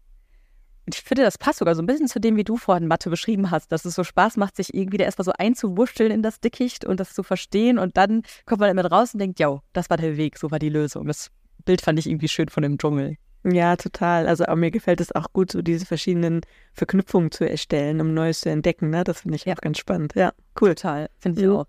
Ich 0.88 1.02
finde, 1.02 1.22
das 1.22 1.36
passt 1.36 1.58
sogar 1.58 1.74
so 1.74 1.82
ein 1.82 1.86
bisschen 1.86 2.06
zu 2.06 2.20
dem, 2.20 2.36
wie 2.36 2.44
du 2.44 2.56
vorhin 2.56 2.86
Mathe 2.86 3.10
beschrieben 3.10 3.50
hast, 3.50 3.72
dass 3.72 3.84
es 3.84 3.96
so 3.96 4.04
Spaß 4.04 4.36
macht, 4.36 4.54
sich 4.54 4.72
irgendwie 4.72 4.98
da 4.98 5.04
erstmal 5.04 5.24
so 5.24 5.32
einzuwurschteln 5.36 6.12
in 6.12 6.22
das 6.22 6.38
Dickicht 6.40 6.84
und 6.84 7.00
das 7.00 7.12
zu 7.12 7.24
verstehen. 7.24 7.78
Und 7.78 7.96
dann 7.96 8.22
kommt 8.44 8.60
man 8.60 8.70
immer 8.70 8.84
raus 8.86 9.12
und 9.12 9.18
denkt, 9.18 9.40
ja, 9.40 9.60
das 9.72 9.90
war 9.90 9.96
der 9.96 10.16
Weg, 10.16 10.38
so 10.38 10.52
war 10.52 10.60
die 10.60 10.68
Lösung. 10.68 11.06
Das 11.06 11.30
Bild 11.64 11.80
fand 11.80 11.98
ich 11.98 12.08
irgendwie 12.08 12.28
schön 12.28 12.48
von 12.48 12.62
dem 12.62 12.78
Dschungel. 12.78 13.16
Ja, 13.44 13.76
total. 13.76 14.26
Also 14.26 14.44
mir 14.54 14.70
gefällt 14.70 15.00
es 15.00 15.12
auch 15.12 15.32
gut, 15.32 15.52
so 15.52 15.62
diese 15.62 15.86
verschiedenen 15.86 16.40
Verknüpfungen 16.72 17.30
zu 17.30 17.48
erstellen, 17.48 18.00
um 18.00 18.14
Neues 18.14 18.40
zu 18.40 18.50
entdecken. 18.50 18.90
Ne? 18.90 19.04
Das 19.04 19.20
finde 19.20 19.36
ich 19.36 19.44
ja. 19.44 19.54
auch 19.54 19.60
ganz 19.60 19.78
spannend. 19.78 20.14
Ja, 20.14 20.32
cool. 20.60 20.70
Total, 20.70 21.08
finde 21.18 21.40
ich 21.40 21.46
mhm. 21.46 21.56
auch. 21.56 21.66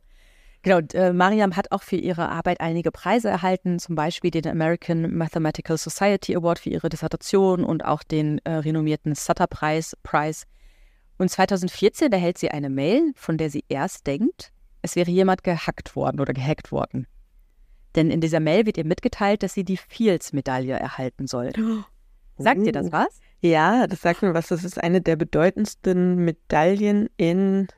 Genau, 0.68 0.80
äh, 0.96 1.14
Mariam 1.14 1.56
hat 1.56 1.72
auch 1.72 1.82
für 1.82 1.96
ihre 1.96 2.28
Arbeit 2.28 2.60
einige 2.60 2.92
Preise 2.92 3.30
erhalten, 3.30 3.80
zum 3.80 3.96
Beispiel 3.96 4.32
den 4.32 4.46
American 4.46 5.16
Mathematical 5.16 5.78
Society 5.78 6.36
Award 6.36 6.60
für 6.60 6.70
ihre 6.70 6.90
Dissertation 6.90 7.64
und 7.64 7.86
auch 7.86 8.04
den 8.04 8.40
äh, 8.40 8.52
renommierten 8.52 9.16
Sutter-Preis. 9.16 9.96
Preis. 10.04 10.44
Und 11.18 11.32
2014 11.32 12.12
erhält 12.12 12.38
sie 12.38 12.52
eine 12.52 12.70
Mail, 12.70 13.14
von 13.16 13.38
der 13.38 13.50
sie 13.50 13.64
erst 13.70 14.08
denkt, 14.08 14.52
es 14.82 14.98
wäre 14.98 15.10
jemand 15.10 15.46
gehackt 15.46 15.96
worden 15.96 16.20
oder 16.20 16.34
gehackt 16.34 16.74
worden. 16.74 17.08
Denn 17.96 18.12
in 18.12 18.20
dieser 18.20 18.42
Mail 18.42 18.66
wird 18.66 18.78
ihr 18.78 18.86
mitgeteilt, 18.86 19.44
dass 19.44 19.54
sie 19.54 19.64
die 19.64 19.78
Fields-Medaille 19.78 20.78
erhalten 20.78 21.28
soll. 21.28 21.54
Sagt 22.38 22.60
oh. 22.60 22.64
dir 22.66 22.74
das 22.74 22.92
was? 22.92 23.22
Ja, 23.40 23.88
das 23.88 24.02
sagt 24.02 24.22
mir 24.22 24.34
was. 24.34 24.48
Das 24.48 24.66
ist 24.66 24.84
eine 24.84 25.00
der 25.00 25.16
bedeutendsten 25.16 26.26
Medaillen 26.26 27.08
in 27.16 27.70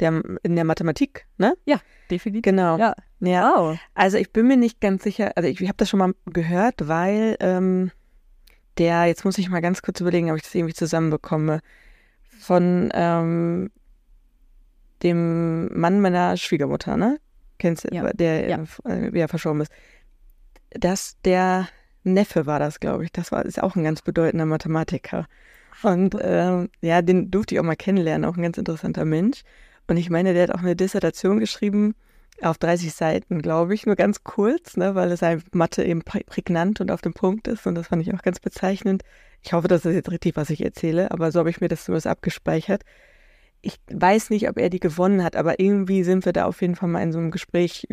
der, 0.00 0.22
in 0.42 0.56
der 0.56 0.64
Mathematik, 0.64 1.26
ne? 1.38 1.56
Ja, 1.64 1.80
definitiv. 2.10 2.42
Genau. 2.42 2.78
Ja. 2.78 2.94
ja. 3.20 3.54
Wow. 3.56 3.78
Also 3.94 4.16
ich 4.18 4.32
bin 4.32 4.46
mir 4.46 4.56
nicht 4.56 4.80
ganz 4.80 5.02
sicher, 5.02 5.32
also 5.36 5.48
ich, 5.48 5.60
ich 5.60 5.68
habe 5.68 5.76
das 5.76 5.88
schon 5.88 5.98
mal 5.98 6.14
gehört, 6.26 6.88
weil 6.88 7.36
ähm, 7.40 7.90
der, 8.78 9.06
jetzt 9.06 9.24
muss 9.24 9.38
ich 9.38 9.48
mal 9.50 9.60
ganz 9.60 9.82
kurz 9.82 10.00
überlegen, 10.00 10.30
ob 10.30 10.36
ich 10.36 10.42
das 10.42 10.54
irgendwie 10.54 10.74
zusammenbekomme, 10.74 11.60
von 12.38 12.90
ähm, 12.94 13.70
dem 15.02 15.76
Mann 15.78 16.00
meiner 16.00 16.36
Schwiegermutter, 16.36 16.96
ne? 16.96 17.18
kennst 17.58 17.84
du, 17.84 17.94
ja. 17.94 18.12
der 18.12 18.48
ja. 18.48 18.64
Äh, 18.86 19.16
ja 19.18 19.28
verstorben 19.28 19.62
ist, 19.62 19.72
dass 20.70 21.20
der 21.24 21.68
Neffe 22.04 22.46
war 22.46 22.58
das, 22.58 22.80
glaube 22.80 23.04
ich. 23.04 23.12
Das 23.12 23.32
war 23.32 23.44
ist 23.44 23.62
auch 23.62 23.76
ein 23.76 23.84
ganz 23.84 24.02
bedeutender 24.02 24.46
Mathematiker. 24.46 25.26
Und 25.82 26.16
ähm, 26.20 26.70
ja, 26.80 27.02
den 27.02 27.30
durfte 27.30 27.54
ich 27.54 27.60
auch 27.60 27.64
mal 27.64 27.76
kennenlernen, 27.76 28.28
auch 28.28 28.36
ein 28.36 28.42
ganz 28.42 28.58
interessanter 28.58 29.04
Mensch. 29.04 29.42
Und 29.88 29.96
ich 29.96 30.10
meine, 30.10 30.34
der 30.34 30.44
hat 30.44 30.54
auch 30.54 30.62
eine 30.62 30.76
Dissertation 30.76 31.40
geschrieben 31.40 31.94
auf 32.40 32.56
30 32.58 32.94
Seiten, 32.94 33.42
glaube 33.42 33.74
ich, 33.74 33.84
nur 33.84 33.96
ganz 33.96 34.22
kurz, 34.22 34.76
ne, 34.76 34.94
weil 34.94 35.10
es 35.10 35.22
halt 35.22 35.54
Mathe 35.54 35.82
eben 35.82 36.02
prägnant 36.02 36.80
und 36.80 36.92
auf 36.92 37.00
dem 37.00 37.12
Punkt 37.12 37.48
ist. 37.48 37.66
Und 37.66 37.74
das 37.74 37.88
fand 37.88 38.02
ich 38.02 38.14
auch 38.14 38.22
ganz 38.22 38.38
bezeichnend. 38.38 39.02
Ich 39.42 39.52
hoffe, 39.52 39.66
das 39.66 39.84
ist 39.84 39.94
jetzt 39.94 40.10
richtig, 40.10 40.36
was 40.36 40.50
ich 40.50 40.64
erzähle, 40.64 41.10
aber 41.10 41.32
so 41.32 41.40
habe 41.40 41.50
ich 41.50 41.60
mir 41.60 41.68
das 41.68 41.84
zumindest 41.84 42.06
abgespeichert 42.06 42.84
ich 43.60 43.78
weiß 43.90 44.30
nicht, 44.30 44.48
ob 44.48 44.58
er 44.58 44.70
die 44.70 44.80
gewonnen 44.80 45.24
hat, 45.24 45.34
aber 45.34 45.58
irgendwie 45.58 46.04
sind 46.04 46.24
wir 46.24 46.32
da 46.32 46.44
auf 46.44 46.60
jeden 46.62 46.76
Fall 46.76 46.88
mal 46.88 47.02
in 47.02 47.12
so 47.12 47.18
einem 47.18 47.30
Gespräch, 47.30 47.88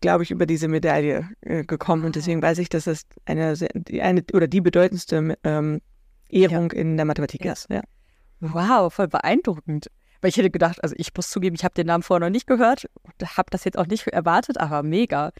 glaube 0.00 0.24
ich, 0.24 0.30
über 0.30 0.46
diese 0.46 0.68
Medaille 0.68 1.28
äh, 1.42 1.64
gekommen. 1.64 2.04
Und 2.04 2.16
deswegen 2.16 2.40
ah. 2.42 2.48
weiß 2.48 2.58
ich, 2.58 2.68
dass 2.68 2.84
das 2.84 3.02
eine, 3.26 3.54
eine 4.00 4.24
oder 4.32 4.46
die 4.46 4.60
bedeutendste 4.60 5.36
ähm, 5.44 5.80
Ehrung 6.28 6.70
ja. 6.72 6.78
in 6.78 6.96
der 6.96 7.04
Mathematik 7.04 7.44
ja. 7.44 7.52
ist. 7.52 7.68
Ja. 7.70 7.82
Wow, 8.40 8.92
voll 8.92 9.08
beeindruckend. 9.08 9.90
Weil 10.24 10.30
ich 10.30 10.38
hätte 10.38 10.48
gedacht, 10.48 10.82
also 10.82 10.94
ich 10.96 11.14
muss 11.14 11.28
zugeben, 11.28 11.54
ich 11.54 11.64
habe 11.64 11.74
den 11.74 11.86
Namen 11.86 12.02
vorher 12.02 12.26
noch 12.26 12.32
nicht 12.32 12.46
gehört 12.46 12.86
und 13.02 13.36
habe 13.36 13.50
das 13.50 13.64
jetzt 13.64 13.76
auch 13.76 13.86
nicht 13.86 14.06
erwartet, 14.06 14.58
aber 14.58 14.82
mega. 14.82 15.32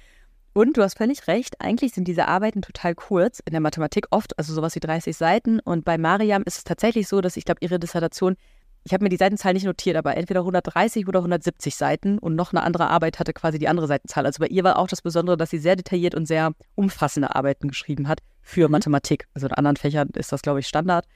Und 0.53 0.77
du 0.77 0.83
hast 0.83 0.99
völlig 0.99 1.27
recht, 1.27 1.59
eigentlich 1.59 1.95
sind 1.95 2.07
diese 2.07 2.29
Arbeiten 2.29 2.61
total 2.61 2.95
kurz 2.95 3.41
in 3.47 3.53
der 3.53 3.63
Mathematik 3.63 4.09
oft, 4.11 4.39
also 4.39 4.53
sowas 4.53 4.75
wie 4.75 4.81
30 4.81 5.17
Seiten. 5.17 5.59
Und 5.59 5.87
bei 5.87 5.97
Mariam 5.97 6.43
ist 6.43 6.59
es 6.59 6.65
tatsächlich 6.65 7.09
so, 7.09 7.23
dass 7.23 7.39
ich 7.39 7.47
glaube, 7.47 7.61
ihre 7.63 7.79
Dissertation 7.79 8.37
ich 8.85 8.93
habe 8.93 9.03
mir 9.03 9.09
die 9.09 9.17
Seitenzahl 9.17 9.55
nicht 9.55 9.65
notiert, 9.65 9.97
aber 9.97 10.19
entweder 10.19 10.41
130 10.41 11.09
oder 11.09 11.21
170 11.21 11.75
Seiten 11.75 12.19
und 12.19 12.35
noch 12.35 12.53
eine 12.53 12.63
andere 12.63 12.91
Arbeit 12.91 13.19
hatte 13.19 13.33
quasi 13.33 13.59
die 13.59 13.69
andere 13.69 13.87
Seitenzahl. 13.87 14.27
Also 14.27 14.41
bei 14.41 14.49
ihr 14.49 14.65
war 14.65 14.79
auch 14.79 14.89
das 14.89 15.01
Besondere, 15.01 15.39
dass 15.39 15.49
sie 15.49 15.59
sehr 15.59 15.77
detailliert 15.77 16.15
und 16.15 16.27
sehr 16.27 16.53
umfassende 16.75 17.35
Arbeiten 17.35 17.69
geschrieben 17.69 18.07
hat 18.07 18.19
für 18.43 18.69
mhm. 18.69 18.73
Mathematik. 18.73 19.27
Also 19.33 19.47
in 19.47 19.55
anderen 19.55 19.77
Fächern 19.77 20.11
ist 20.11 20.31
das, 20.31 20.43
glaube 20.43 20.61
ich, 20.61 20.69
Standard. 20.69 21.07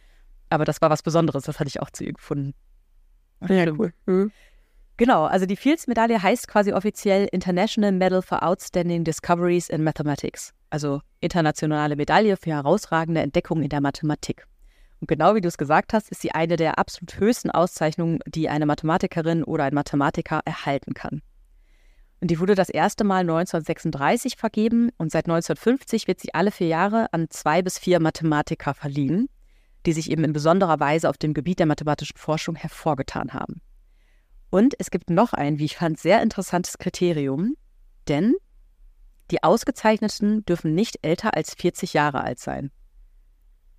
Aber 0.48 0.64
das 0.64 0.81
war 0.81 0.88
was 0.88 1.02
Besonderes, 1.02 1.44
das 1.44 1.61
hatte 1.61 1.68
ich 1.68 1.83
auch 1.83 1.90
zu 1.90 2.04
ihr 2.04 2.14
gefunden. 2.14 2.54
Ja, 3.46 3.70
cool. 3.72 3.92
Mhm. 4.07 4.33
Genau, 4.96 5.24
also 5.27 5.46
die 5.46 5.57
Fields-Medaille 5.57 6.20
heißt 6.20 6.48
quasi 6.48 6.72
offiziell 6.72 7.29
International 7.31 7.92
Medal 7.92 8.20
for 8.20 8.42
Outstanding 8.42 9.05
Discoveries 9.05 9.68
in 9.68 9.85
Mathematics. 9.85 10.53
Also 10.70 11.01
internationale 11.20 11.94
Medaille 11.94 12.37
für 12.37 12.51
herausragende 12.51 13.20
Entdeckungen 13.20 13.62
in 13.62 13.68
der 13.68 13.81
Mathematik. 13.81 14.46
Und 15.01 15.07
genau 15.07 15.37
wie 15.37 15.40
du 15.40 15.46
es 15.46 15.57
gesagt 15.57 15.92
hast, 15.92 16.11
ist 16.11 16.20
sie 16.20 16.33
eine 16.33 16.57
der 16.57 16.79
absolut 16.79 17.20
höchsten 17.20 17.51
Auszeichnungen, 17.51 18.18
die 18.27 18.48
eine 18.48 18.66
Mathematikerin 18.66 19.44
oder 19.44 19.64
ein 19.64 19.74
Mathematiker 19.74 20.40
erhalten 20.44 20.94
kann. 20.94 21.22
Und 22.20 22.33
die 22.33 22.40
wurde 22.40 22.57
das 22.57 22.68
erste 22.68 23.05
Mal 23.05 23.20
1936 23.20 24.37
vergeben 24.37 24.90
und 24.98 25.12
seit 25.12 25.27
1950 25.27 26.09
wird 26.09 26.18
sie 26.18 26.35
alle 26.35 26.51
vier 26.51 26.66
Jahre 26.66 27.12
an 27.12 27.31
zwei 27.31 27.62
bis 27.62 27.79
vier 27.79 28.01
Mathematiker 28.01 28.74
verliehen, 28.74 29.29
die 29.88 29.94
sich 29.94 30.11
eben 30.11 30.22
in 30.22 30.35
besonderer 30.35 30.79
Weise 30.81 31.09
auf 31.09 31.16
dem 31.16 31.33
Gebiet 31.33 31.61
der 31.61 31.66
mathematischen 31.66 32.18
Forschung 32.18 32.57
hervorgetan 32.57 33.33
haben. 33.33 33.62
Und 34.51 34.74
es 34.79 34.90
gibt 34.90 35.09
noch 35.09 35.33
ein, 35.33 35.59
wie 35.59 35.64
ich 35.64 35.79
fand, 35.79 35.98
sehr 35.98 36.20
interessantes 36.20 36.77
Kriterium, 36.77 37.55
denn 38.07 38.35
die 39.31 39.42
Ausgezeichneten 39.42 40.44
dürfen 40.44 40.74
nicht 40.74 40.98
älter 41.01 41.35
als 41.35 41.55
40 41.55 41.94
Jahre 41.94 42.20
alt 42.22 42.38
sein. 42.38 42.70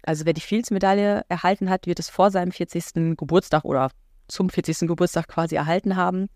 Also 0.01 0.25
wer 0.25 0.33
die 0.33 0.41
Fields-Medaille 0.41 1.25
erhalten 1.29 1.69
hat, 1.69 1.85
wird 1.85 1.99
es 1.99 2.09
vor 2.09 2.31
seinem 2.31 2.51
40. 2.51 3.15
Geburtstag 3.15 3.63
oder 3.63 3.91
zum 4.27 4.49
40. 4.49 4.87
Geburtstag 4.87 5.27
quasi 5.27 5.57
erhalten 5.57 5.95
haben. 5.95 6.27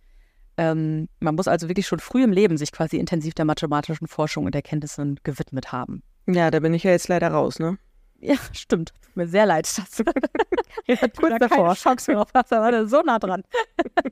Ähm, 0.57 1.09
man 1.19 1.33
muss 1.33 1.47
also 1.47 1.67
wirklich 1.67 1.87
schon 1.87 1.99
früh 1.99 2.23
im 2.23 2.31
Leben 2.31 2.57
sich 2.57 2.71
quasi 2.71 2.97
intensiv 2.97 3.33
der 3.33 3.45
mathematischen 3.45 4.05
Forschung 4.05 4.45
und 4.45 4.53
Erkenntnissen 4.53 5.19
gewidmet 5.23 5.71
haben. 5.71 6.03
Ja, 6.27 6.51
da 6.51 6.59
bin 6.59 6.75
ich 6.75 6.83
ja 6.83 6.91
jetzt 6.91 7.07
leider 7.07 7.29
raus, 7.29 7.57
ne? 7.57 7.79
Ja, 8.23 8.35
stimmt. 8.53 8.93
Tut 9.01 9.15
mir 9.15 9.27
sehr 9.27 9.45
leid, 9.45 9.65
dass 9.77 9.91
du 9.91 10.03
kurz 11.17 11.39
davor 11.39 11.75
Chance 11.75 12.11
mehr 12.11 12.21
auf 12.21 12.29
hast, 12.33 12.51
war 12.51 12.87
so 12.87 13.01
nah 13.01 13.19
dran. 13.19 13.43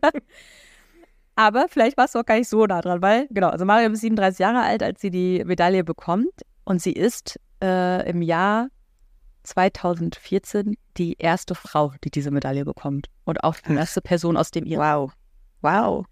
Aber 1.36 1.68
vielleicht 1.70 1.98
warst 1.98 2.14
du 2.14 2.20
auch 2.20 2.26
gar 2.26 2.36
nicht 2.36 2.50
so 2.50 2.66
nah 2.66 2.82
dran, 2.82 3.02
weil, 3.02 3.28
genau, 3.30 3.50
also 3.50 3.66
Mario 3.66 3.90
ist 3.90 4.02
37 4.02 4.40
Jahre 4.40 4.62
alt, 4.62 4.84
als 4.84 5.02
sie 5.02 5.10
die 5.10 5.44
Medaille 5.46 5.84
bekommt 5.84 6.42
und 6.66 6.82
sie 6.82 6.92
ist 6.92 7.40
äh, 7.64 8.08
im 8.10 8.22
Jahr 8.22 8.68
2014 9.44 10.78
die 10.98 11.16
erste 11.18 11.56
Frau, 11.56 11.94
die 12.04 12.12
diese 12.12 12.32
Medaille 12.32 12.66
bekommt. 12.66 13.08
Und 13.24 13.44
auch 13.44 13.56
die 13.56 13.74
erste 13.74 14.02
Person 14.02 14.38
aus 14.38 14.52
dem 14.52 14.66
Iran. 14.66 15.10
Wow. 15.10 15.14
Wow. 15.62 16.06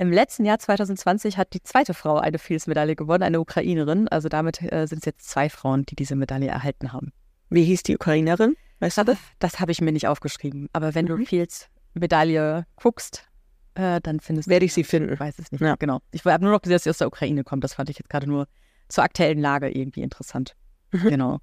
Im 0.00 0.12
letzten 0.12 0.44
Jahr 0.44 0.60
2020 0.60 1.38
hat 1.38 1.52
die 1.54 1.62
zweite 1.62 1.92
Frau 1.92 2.18
eine 2.18 2.38
Fields-Medaille 2.38 2.94
gewonnen, 2.94 3.24
eine 3.24 3.40
Ukrainerin. 3.40 4.06
Also 4.08 4.28
damit 4.28 4.62
äh, 4.62 4.86
sind 4.86 5.00
es 5.00 5.04
jetzt 5.04 5.28
zwei 5.28 5.50
Frauen, 5.50 5.84
die 5.86 5.96
diese 5.96 6.14
Medaille 6.14 6.46
erhalten 6.46 6.92
haben. 6.92 7.12
Wie 7.50 7.64
hieß 7.64 7.82
die 7.82 7.96
Ukrainerin? 7.96 8.56
Weißt 8.78 8.98
du 8.98 9.04
das? 9.04 9.18
Das 9.40 9.58
habe 9.58 9.72
ich 9.72 9.80
mir 9.80 9.90
nicht 9.90 10.06
aufgeschrieben. 10.06 10.68
Aber 10.72 10.94
wenn 10.94 11.06
mhm. 11.06 11.08
du 11.08 11.26
Fields-Medaille 11.26 12.64
guckst, 12.76 13.28
äh, 13.74 14.00
dann 14.00 14.20
findest 14.20 14.46
du. 14.46 14.52
Werde 14.52 14.66
ich 14.66 14.72
sie 14.72 14.84
finden. 14.84 15.12
Ich 15.12 15.18
weiß 15.18 15.36
es 15.40 15.50
nicht. 15.50 15.60
Ja. 15.60 15.74
Genau. 15.76 16.00
Ich 16.12 16.24
habe 16.24 16.44
nur 16.44 16.52
noch 16.52 16.62
gesehen, 16.62 16.76
dass 16.76 16.84
sie 16.84 16.90
aus 16.90 16.98
der 16.98 17.08
Ukraine 17.08 17.42
kommt. 17.42 17.64
Das 17.64 17.74
fand 17.74 17.90
ich 17.90 17.98
jetzt 17.98 18.08
gerade 18.08 18.28
nur 18.28 18.46
zur 18.88 19.02
aktuellen 19.02 19.40
Lage 19.40 19.68
irgendwie 19.68 20.02
interessant. 20.02 20.54
Mhm. 20.92 21.08
Genau. 21.08 21.38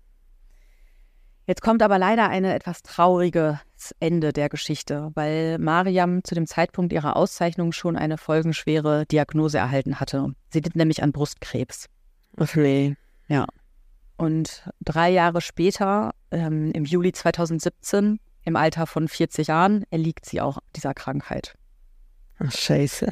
Jetzt 1.48 1.62
kommt 1.62 1.84
aber 1.84 2.00
leider 2.00 2.28
ein 2.30 2.44
etwas 2.44 2.82
trauriges 2.82 3.60
Ende 4.00 4.34
der 4.34 4.50
Geschichte, 4.50 5.12
weil 5.14 5.60
Mariam 5.60 6.24
zu 6.24 6.34
dem 6.34 6.48
Zeitpunkt 6.48 6.92
ihrer 6.92 7.16
Auszeichnung 7.16 7.72
schon 7.72 7.96
eine 7.96 8.18
folgenschwere 8.18 9.06
Diagnose 9.06 9.60
erhalten 9.60 10.00
hatte. 10.00 10.34
Sie 10.50 10.60
litt 10.60 10.76
nämlich 10.76 11.04
an 11.04 11.12
Brustkrebs. 11.12 11.88
Ach 12.38 12.56
nee. 12.56 12.96
Ja. 13.28 13.46
Und 14.18 14.68
drei 14.82 15.12
Jahre 15.12 15.42
später, 15.42 16.14
ähm, 16.32 16.72
im 16.72 16.86
Juli 16.86 17.12
2017, 17.12 18.20
im 18.44 18.56
Alter 18.56 18.88
von 18.88 19.08
40 19.08 19.48
Jahren, 19.48 19.86
erliegt 19.92 20.26
sie 20.26 20.42
auch 20.42 20.60
dieser 20.76 20.94
Krankheit. 20.94 21.56
Ach, 22.40 22.52
scheiße. 22.52 23.12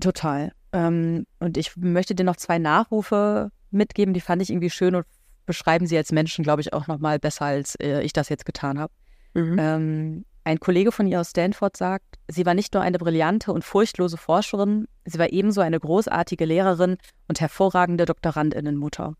Total. 0.00 0.52
Ähm, 0.72 1.26
und 1.40 1.56
ich 1.56 1.76
möchte 1.76 2.14
dir 2.14 2.24
noch 2.24 2.36
zwei 2.36 2.58
Nachrufe 2.58 3.50
mitgeben, 3.70 4.14
die 4.14 4.20
fand 4.20 4.42
ich 4.42 4.50
irgendwie 4.50 4.70
schön 4.70 4.94
und 4.94 5.06
beschreiben 5.46 5.86
sie 5.86 5.96
als 5.96 6.12
Menschen, 6.12 6.42
glaube 6.44 6.60
ich, 6.60 6.72
auch 6.72 6.86
noch 6.86 6.98
mal 6.98 7.18
besser, 7.18 7.46
als 7.46 7.76
äh, 7.76 8.02
ich 8.02 8.12
das 8.12 8.28
jetzt 8.28 8.44
getan 8.44 8.78
habe. 8.78 8.92
Mhm. 9.34 9.56
Ähm, 9.58 10.24
ein 10.44 10.60
Kollege 10.60 10.92
von 10.92 11.06
ihr 11.06 11.20
aus 11.20 11.30
Stanford 11.30 11.76
sagt, 11.76 12.18
sie 12.28 12.46
war 12.46 12.54
nicht 12.54 12.72
nur 12.72 12.82
eine 12.82 12.98
brillante 12.98 13.52
und 13.52 13.64
furchtlose 13.64 14.16
Forscherin, 14.16 14.86
sie 15.04 15.18
war 15.18 15.32
ebenso 15.32 15.60
eine 15.60 15.80
großartige 15.80 16.44
Lehrerin 16.44 16.98
und 17.26 17.40
hervorragende 17.40 18.04
Doktorandinnenmutter. 18.04 19.14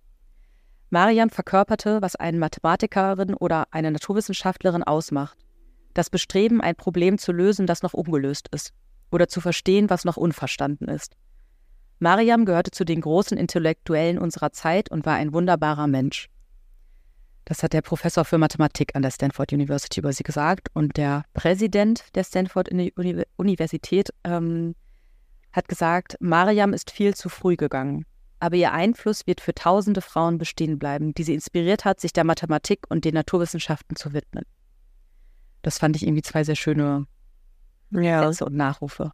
Mariam 0.91 1.31
verkörperte, 1.31 2.01
was 2.01 2.15
eine 2.15 2.39
Mathematikerin 2.39 3.35
oder 3.35 3.67
eine 3.73 3.91
Naturwissenschaftlerin 3.91 4.85
ausmacht. 4.85 5.37
Das 5.95 6.11
Bestreben, 6.11 6.61
ein 6.61 6.77
Problem 6.77 7.19
zu 7.19 7.33
lösen, 7.33 7.67
das 7.67 7.83
noch 7.83 7.93
ungelöst 7.93 8.49
ist. 8.53 8.73
Oder 9.11 9.27
zu 9.27 9.41
verstehen, 9.41 9.91
was 9.91 10.05
noch 10.05 10.17
unverstanden 10.17 10.89
ist. 10.89 11.17
Mariam 11.99 12.45
gehörte 12.45 12.71
zu 12.71 12.85
den 12.85 13.01
großen 13.01 13.39
Intellektuellen 13.39 14.19
unserer 14.19 14.53
Zeit 14.53 14.91
und 14.91 15.07
war 15.07 15.15
ein 15.15 15.33
wunderbarer 15.33 15.87
Mensch. 15.87 16.29
Das 17.45 17.63
hat 17.63 17.73
der 17.73 17.83
Professor 17.83 18.25
für 18.25 18.39
Mathematik 18.39 18.97
an 18.97 19.03
der 19.03 19.11
Stanford 19.11 19.53
University 19.53 20.01
über 20.01 20.13
sie 20.13 20.25
gesagt. 20.25 20.69
Und 20.75 20.97
der 20.97 21.25
Präsident 21.33 22.05
der 22.15 22.25
Stanford 22.25 22.71
Universität 23.37 24.11
ähm, 24.25 24.75
hat 25.53 25.69
gesagt, 25.69 26.17
Mariam 26.21 26.73
ist 26.73 26.91
viel 26.91 27.15
zu 27.15 27.29
früh 27.29 27.57
gegangen. 27.57 28.05
aber 28.39 28.57
ihr 28.57 28.73
Einfluss 28.73 29.27
wird 29.27 29.41
für 29.41 29.55
tausende 29.55 30.01
Frauen 30.03 30.39
bestehen 30.39 30.79
bleiben, 30.79 31.15
die 31.15 31.23
sie 31.23 31.35
inspiriert 31.35 31.85
hat, 31.85 32.01
sich 32.01 32.13
der 32.13 32.25
Mathematik 32.25 32.81
und 32.89 33.05
den 33.05 33.15
Naturwissenschaften 33.15 33.97
zu 33.97 34.13
widmen. 34.13 34.45
Das 35.63 35.79
fand 35.79 35.97
ich 35.97 36.03
irgendwie 36.03 36.23
zwei 36.23 36.45
sehr 36.45 36.57
schöne 36.57 37.07
ja. 37.91 38.23
Sätze 38.23 38.45
und 38.45 38.55
Nachrufe. 38.55 39.13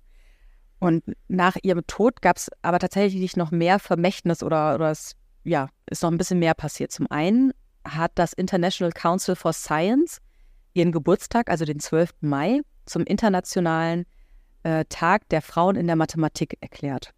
Und 0.82 1.04
nach 1.28 1.56
ihrem 1.62 1.86
Tod 1.86 2.22
gab 2.22 2.38
es 2.38 2.50
aber 2.60 2.80
tatsächlich 2.80 3.36
noch 3.36 3.52
mehr 3.52 3.78
Vermächtnis 3.78 4.42
oder, 4.42 4.74
oder 4.74 4.90
es 4.90 5.14
ja, 5.44 5.68
ist 5.88 6.02
noch 6.02 6.10
ein 6.10 6.18
bisschen 6.18 6.40
mehr 6.40 6.54
passiert. 6.54 6.90
Zum 6.90 7.08
einen 7.08 7.52
hat 7.84 8.10
das 8.16 8.32
International 8.32 8.90
Council 8.90 9.36
for 9.36 9.52
Science 9.52 10.18
ihren 10.74 10.90
Geburtstag, 10.90 11.48
also 11.50 11.64
den 11.64 11.78
12. 11.78 12.14
Mai, 12.22 12.62
zum 12.84 13.04
internationalen 13.04 14.06
äh, 14.64 14.84
Tag 14.88 15.28
der 15.28 15.40
Frauen 15.40 15.76
in 15.76 15.86
der 15.86 15.94
Mathematik 15.94 16.58
erklärt. 16.60 17.12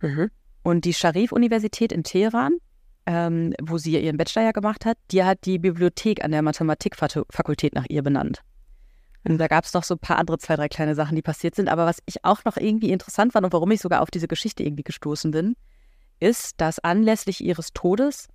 Mhm. 0.00 0.30
Und 0.62 0.84
die 0.84 0.94
Sharif-Universität 0.94 1.90
in 1.90 2.04
Teheran, 2.04 2.58
ähm, 3.06 3.54
wo 3.60 3.76
sie 3.76 3.98
ihren 3.98 4.18
Bachelor 4.18 4.44
ja 4.44 4.52
gemacht 4.52 4.84
hat, 4.84 4.98
die 5.10 5.24
hat 5.24 5.46
die 5.46 5.58
Bibliothek 5.58 6.22
an 6.22 6.30
der 6.30 6.42
Mathematikfakultät 6.42 7.74
nach 7.74 7.86
ihr 7.88 8.04
benannt. 8.04 8.44
Und 9.24 9.38
da 9.38 9.48
gab 9.48 9.64
es 9.64 9.72
noch 9.72 9.84
so 9.84 9.94
ein 9.94 9.98
paar 9.98 10.18
andere, 10.18 10.38
zwei, 10.38 10.56
drei 10.56 10.68
kleine 10.68 10.94
Sachen, 10.94 11.16
die 11.16 11.22
passiert 11.22 11.54
sind. 11.54 11.68
Aber 11.68 11.86
was 11.86 12.02
ich 12.04 12.24
auch 12.24 12.44
noch 12.44 12.56
irgendwie 12.56 12.90
interessant 12.90 13.32
fand 13.32 13.46
und 13.46 13.52
warum 13.52 13.70
ich 13.70 13.80
sogar 13.80 14.02
auf 14.02 14.10
diese 14.10 14.28
Geschichte 14.28 14.62
irgendwie 14.62 14.82
gestoßen 14.82 15.30
bin, 15.30 15.56
ist, 16.20 16.60
dass 16.60 16.78
anlässlich 16.78 17.42
ihres 17.42 17.72
Todes 17.72 18.28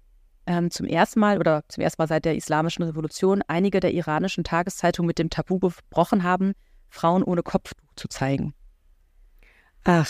ähm, 0.47 0.71
zum 0.71 0.87
ersten 0.87 1.19
Mal 1.19 1.37
oder 1.37 1.63
zum 1.67 1.83
ersten 1.83 2.01
Mal 2.01 2.07
seit 2.07 2.25
der 2.25 2.35
Islamischen 2.35 2.83
Revolution 2.83 3.43
einige 3.47 3.79
der 3.79 3.93
iranischen 3.93 4.43
Tageszeitungen 4.43 5.07
mit 5.07 5.19
dem 5.19 5.29
Tabu 5.29 5.59
gebrochen 5.59 6.23
haben, 6.23 6.53
Frauen 6.89 7.23
ohne 7.23 7.43
Kopftuch 7.43 7.93
zu 7.95 8.07
zeigen. 8.07 8.53
Ach. 9.83 10.07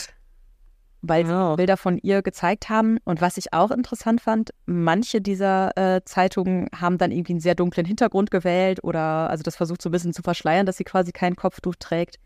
Weil 1.02 1.26
sie 1.26 1.56
Bilder 1.56 1.78
von 1.78 1.98
ihr 1.98 2.22
gezeigt 2.22 2.70
haben. 2.70 2.98
Und 3.06 3.22
was 3.22 3.38
ich 3.38 3.54
auch 3.54 3.72
interessant 3.72 4.20
fand, 4.20 4.52
manche 4.66 5.22
dieser 5.22 5.78
äh, 5.78 6.02
Zeitungen 6.04 6.68
haben 6.76 6.98
dann 6.98 7.12
irgendwie 7.12 7.34
einen 7.34 7.40
sehr 7.40 7.56
dunklen 7.56 7.86
Hintergrund 7.86 8.32
gewählt 8.32 8.84
oder 8.84 9.30
also 9.30 9.42
das 9.44 9.56
versucht 9.56 9.82
so 9.82 9.90
ein 9.90 9.92
bisschen 9.94 10.14
zu 10.14 10.22
verschleiern, 10.22 10.66
dass 10.66 10.78
sie 10.78 10.84
quasi 10.84 11.12
kein 11.12 11.36
Kopftuch 11.36 11.76
trägt. 11.80 12.18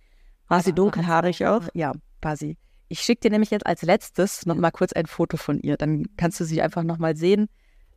War 0.47 0.61
sie 0.61 0.73
dunkelhaarig 0.73 1.45
auch? 1.45 1.63
Ja, 1.73 1.93
war 2.21 2.35
sie. 2.35 2.57
Ich 2.89 2.99
schicke 2.99 3.21
dir 3.21 3.31
nämlich 3.31 3.51
jetzt 3.51 3.65
als 3.65 3.81
letztes 3.81 4.45
noch 4.45 4.55
mal 4.55 4.71
kurz 4.71 4.93
ein 4.93 5.05
Foto 5.05 5.37
von 5.37 5.59
ihr. 5.59 5.77
Dann 5.77 6.05
kannst 6.17 6.39
du 6.39 6.43
sie 6.43 6.61
einfach 6.61 6.83
noch 6.83 6.97
mal 6.97 7.15
sehen 7.15 7.49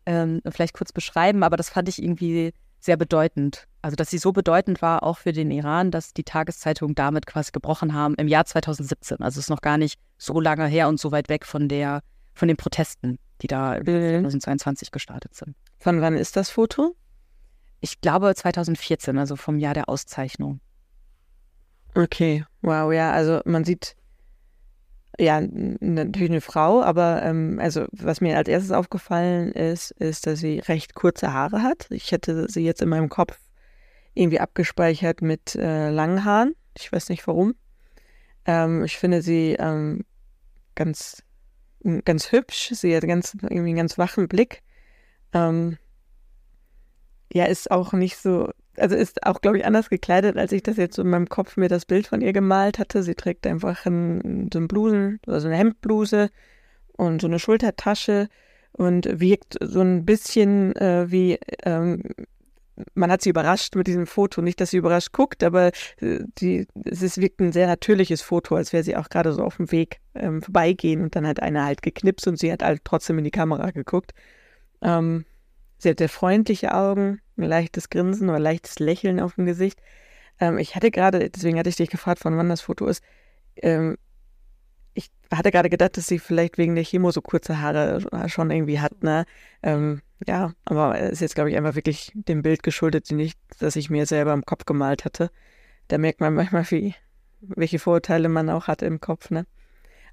ähm, 0.06 0.40
und 0.44 0.52
vielleicht 0.52 0.74
kurz 0.74 0.92
beschreiben. 0.92 1.42
Aber 1.42 1.56
das 1.56 1.70
fand 1.70 1.88
ich 1.88 2.02
irgendwie 2.02 2.52
sehr 2.80 2.96
bedeutend. 2.96 3.66
Also, 3.86 3.94
dass 3.94 4.10
sie 4.10 4.18
so 4.18 4.32
bedeutend 4.32 4.82
war, 4.82 5.04
auch 5.04 5.18
für 5.18 5.32
den 5.32 5.52
Iran, 5.52 5.92
dass 5.92 6.12
die 6.12 6.24
Tageszeitungen 6.24 6.96
damit 6.96 7.24
quasi 7.24 7.52
gebrochen 7.52 7.94
haben 7.94 8.16
im 8.16 8.26
Jahr 8.26 8.44
2017. 8.44 9.18
Also, 9.20 9.38
es 9.38 9.44
ist 9.44 9.48
noch 9.48 9.60
gar 9.60 9.78
nicht 9.78 10.00
so 10.18 10.40
lange 10.40 10.66
her 10.66 10.88
und 10.88 10.98
so 10.98 11.12
weit 11.12 11.28
weg 11.28 11.46
von 11.46 11.68
der, 11.68 12.02
von 12.34 12.48
den 12.48 12.56
Protesten, 12.56 13.20
die 13.42 13.46
da 13.46 13.80
2022 13.80 14.90
gestartet 14.90 15.36
sind. 15.36 15.54
Von 15.78 16.00
wann 16.00 16.16
ist 16.16 16.34
das 16.34 16.50
Foto? 16.50 16.96
Ich 17.78 18.00
glaube 18.00 18.34
2014, 18.34 19.18
also 19.18 19.36
vom 19.36 19.56
Jahr 19.60 19.74
der 19.74 19.88
Auszeichnung. 19.88 20.58
Okay, 21.94 22.44
wow, 22.62 22.92
ja, 22.92 23.12
also 23.12 23.40
man 23.44 23.62
sieht 23.62 23.94
ja, 25.16 25.40
natürlich 25.40 26.30
eine 26.30 26.40
Frau, 26.40 26.82
aber 26.82 27.22
ähm, 27.22 27.60
also 27.62 27.86
was 27.92 28.20
mir 28.20 28.36
als 28.36 28.48
erstes 28.48 28.72
aufgefallen 28.72 29.52
ist, 29.52 29.92
ist, 29.92 30.26
dass 30.26 30.40
sie 30.40 30.58
recht 30.58 30.96
kurze 30.96 31.32
Haare 31.32 31.62
hat. 31.62 31.86
Ich 31.90 32.10
hätte 32.10 32.48
sie 32.50 32.64
jetzt 32.64 32.82
in 32.82 32.88
meinem 32.88 33.08
Kopf 33.08 33.38
irgendwie 34.16 34.40
abgespeichert 34.40 35.22
mit 35.22 35.54
äh, 35.54 35.90
langen 35.90 36.24
Haaren. 36.24 36.54
Ich 36.76 36.90
weiß 36.90 37.08
nicht 37.08 37.26
warum. 37.26 37.54
Ähm, 38.44 38.84
ich 38.84 38.96
finde 38.98 39.22
sie 39.22 39.56
ähm, 39.58 40.04
ganz, 40.74 41.22
ganz 42.04 42.32
hübsch. 42.32 42.70
Sie 42.72 42.96
hat 42.96 43.06
ganz, 43.06 43.34
irgendwie 43.34 43.70
einen 43.70 43.76
ganz 43.76 43.98
wachen 43.98 44.28
Blick. 44.28 44.62
Ähm, 45.32 45.78
ja, 47.32 47.44
ist 47.44 47.70
auch 47.70 47.92
nicht 47.92 48.16
so 48.16 48.50
also 48.78 48.94
ist 48.94 49.26
auch, 49.26 49.40
glaube 49.40 49.58
ich, 49.58 49.64
anders 49.64 49.90
gekleidet, 49.90 50.36
als 50.36 50.52
ich 50.52 50.62
das 50.62 50.76
jetzt 50.76 50.98
in 50.98 51.08
meinem 51.08 51.28
Kopf 51.28 51.56
mir 51.56 51.68
das 51.68 51.86
Bild 51.86 52.06
von 52.06 52.20
ihr 52.20 52.32
gemalt 52.32 52.78
hatte. 52.78 53.02
Sie 53.02 53.14
trägt 53.14 53.46
einfach 53.46 53.86
ein, 53.86 54.50
so 54.52 54.58
ein 54.58 54.68
Blusen, 54.68 55.20
also 55.26 55.48
eine 55.48 55.56
Hemdbluse 55.56 56.30
und 56.96 57.20
so 57.20 57.26
eine 57.26 57.38
Schultertasche 57.38 58.28
und 58.72 59.20
wirkt 59.20 59.56
so 59.60 59.80
ein 59.80 60.04
bisschen 60.04 60.74
äh, 60.76 61.10
wie, 61.10 61.38
ähm, 61.64 62.02
man 62.94 63.10
hat 63.10 63.22
sie 63.22 63.30
überrascht 63.30 63.74
mit 63.74 63.86
diesem 63.86 64.06
Foto. 64.06 64.42
Nicht, 64.42 64.60
dass 64.60 64.70
sie 64.70 64.76
überrascht 64.76 65.12
guckt, 65.12 65.42
aber 65.42 65.72
äh, 66.00 66.20
die, 66.38 66.66
es 66.84 67.02
ist, 67.02 67.20
wirkt 67.20 67.40
ein 67.40 67.52
sehr 67.52 67.66
natürliches 67.66 68.22
Foto, 68.22 68.56
als 68.56 68.72
wäre 68.72 68.84
sie 68.84 68.96
auch 68.96 69.08
gerade 69.08 69.32
so 69.32 69.42
auf 69.42 69.56
dem 69.56 69.72
Weg 69.72 70.00
ähm, 70.14 70.42
vorbeigehen 70.42 71.02
und 71.02 71.16
dann 71.16 71.26
hat 71.26 71.40
einer 71.40 71.64
halt 71.64 71.82
geknipst 71.82 72.26
und 72.26 72.38
sie 72.38 72.52
hat 72.52 72.62
halt 72.62 72.82
trotzdem 72.84 73.18
in 73.18 73.24
die 73.24 73.30
Kamera 73.30 73.70
geguckt. 73.70 74.12
Ähm, 74.82 75.24
Sie 75.78 75.90
hat 75.90 75.98
sehr 75.98 76.08
freundliche 76.08 76.74
Augen, 76.74 77.20
ein 77.36 77.44
leichtes 77.44 77.90
Grinsen 77.90 78.28
oder 78.28 78.38
leichtes 78.38 78.78
Lächeln 78.78 79.20
auf 79.20 79.34
dem 79.34 79.46
Gesicht. 79.46 79.80
Ähm, 80.40 80.58
ich 80.58 80.74
hatte 80.74 80.90
gerade, 80.90 81.30
deswegen 81.30 81.58
hatte 81.58 81.68
ich 81.68 81.76
dich 81.76 81.90
gefragt, 81.90 82.20
von 82.20 82.36
wann 82.36 82.48
das 82.48 82.62
Foto 82.62 82.86
ist. 82.86 83.02
Ähm, 83.56 83.96
ich 84.94 85.10
hatte 85.30 85.50
gerade 85.50 85.68
gedacht, 85.68 85.96
dass 85.98 86.06
sie 86.06 86.18
vielleicht 86.18 86.56
wegen 86.56 86.74
der 86.74 86.84
Chemo 86.84 87.10
so 87.10 87.20
kurze 87.20 87.60
Haare 87.60 88.28
schon 88.28 88.50
irgendwie 88.50 88.80
hat, 88.80 89.02
ne? 89.02 89.26
Ja, 90.26 90.52
aber 90.64 90.98
es 90.98 91.12
ist 91.12 91.20
jetzt, 91.20 91.34
glaube 91.34 91.50
ich, 91.50 91.56
einfach 91.56 91.74
wirklich 91.74 92.12
dem 92.14 92.42
Bild 92.42 92.62
geschuldet, 92.62 93.10
nicht, 93.10 93.38
dass 93.58 93.76
ich 93.76 93.90
mir 93.90 94.06
selber 94.06 94.32
im 94.32 94.46
Kopf 94.46 94.64
gemalt 94.64 95.04
hatte. 95.04 95.30
Da 95.88 95.98
merkt 95.98 96.20
man 96.20 96.34
manchmal, 96.34 96.64
wie, 96.70 96.94
welche 97.40 97.78
Vorurteile 97.78 98.28
man 98.28 98.48
auch 98.48 98.66
hat 98.66 98.82
im 98.82 99.00
Kopf, 99.00 99.30
ne? 99.30 99.46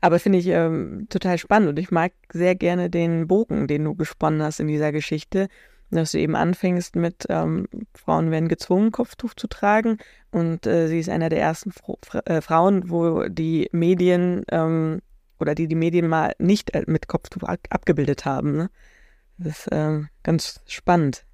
Aber 0.02 0.20
finde 0.20 0.40
ich 0.40 0.48
ähm, 0.48 1.08
total 1.10 1.38
spannend 1.38 1.70
und 1.70 1.80
ich 1.80 1.90
mag 1.90 2.12
sehr 2.34 2.56
gerne 2.56 2.90
den 2.90 3.26
Bogen, 3.26 3.68
den 3.68 3.86
du 3.86 3.96
gesponnen 3.96 4.44
hast 4.44 4.60
in 4.60 4.68
dieser 4.68 4.92
Geschichte, 4.92 5.48
dass 5.92 6.12
du 6.12 6.20
eben 6.20 6.36
anfängst 6.36 6.98
mit 6.98 7.26
ähm, 7.30 7.70
Frauen 7.96 8.30
werden 8.30 8.50
gezwungen, 8.50 8.92
Kopftuch 8.92 9.34
zu 9.34 9.48
tragen 9.48 10.00
und 10.32 10.68
äh, 10.68 10.90
sie 10.90 11.00
ist 11.00 11.08
einer 11.08 11.30
der 11.30 11.40
ersten 11.40 11.72
Fro 11.72 11.98
äh, 12.26 12.42
Frauen, 12.42 12.90
wo 12.90 13.24
die 13.30 13.70
Medien 13.72 14.44
ähm, 14.52 15.00
oder 15.40 15.56
die 15.56 15.70
die 15.70 15.76
Medien 15.76 16.10
mal 16.10 16.34
nicht 16.38 16.76
äh, 16.76 16.84
mit 16.86 17.08
Kopftuch 17.08 17.44
ab 17.44 17.60
abgebildet 17.70 18.26
haben. 18.26 18.58
Ne? 18.58 18.70
Das 19.38 19.60
ist 19.60 19.70
ähm, 19.72 20.10
ganz 20.24 20.62
spannend. 20.68 21.26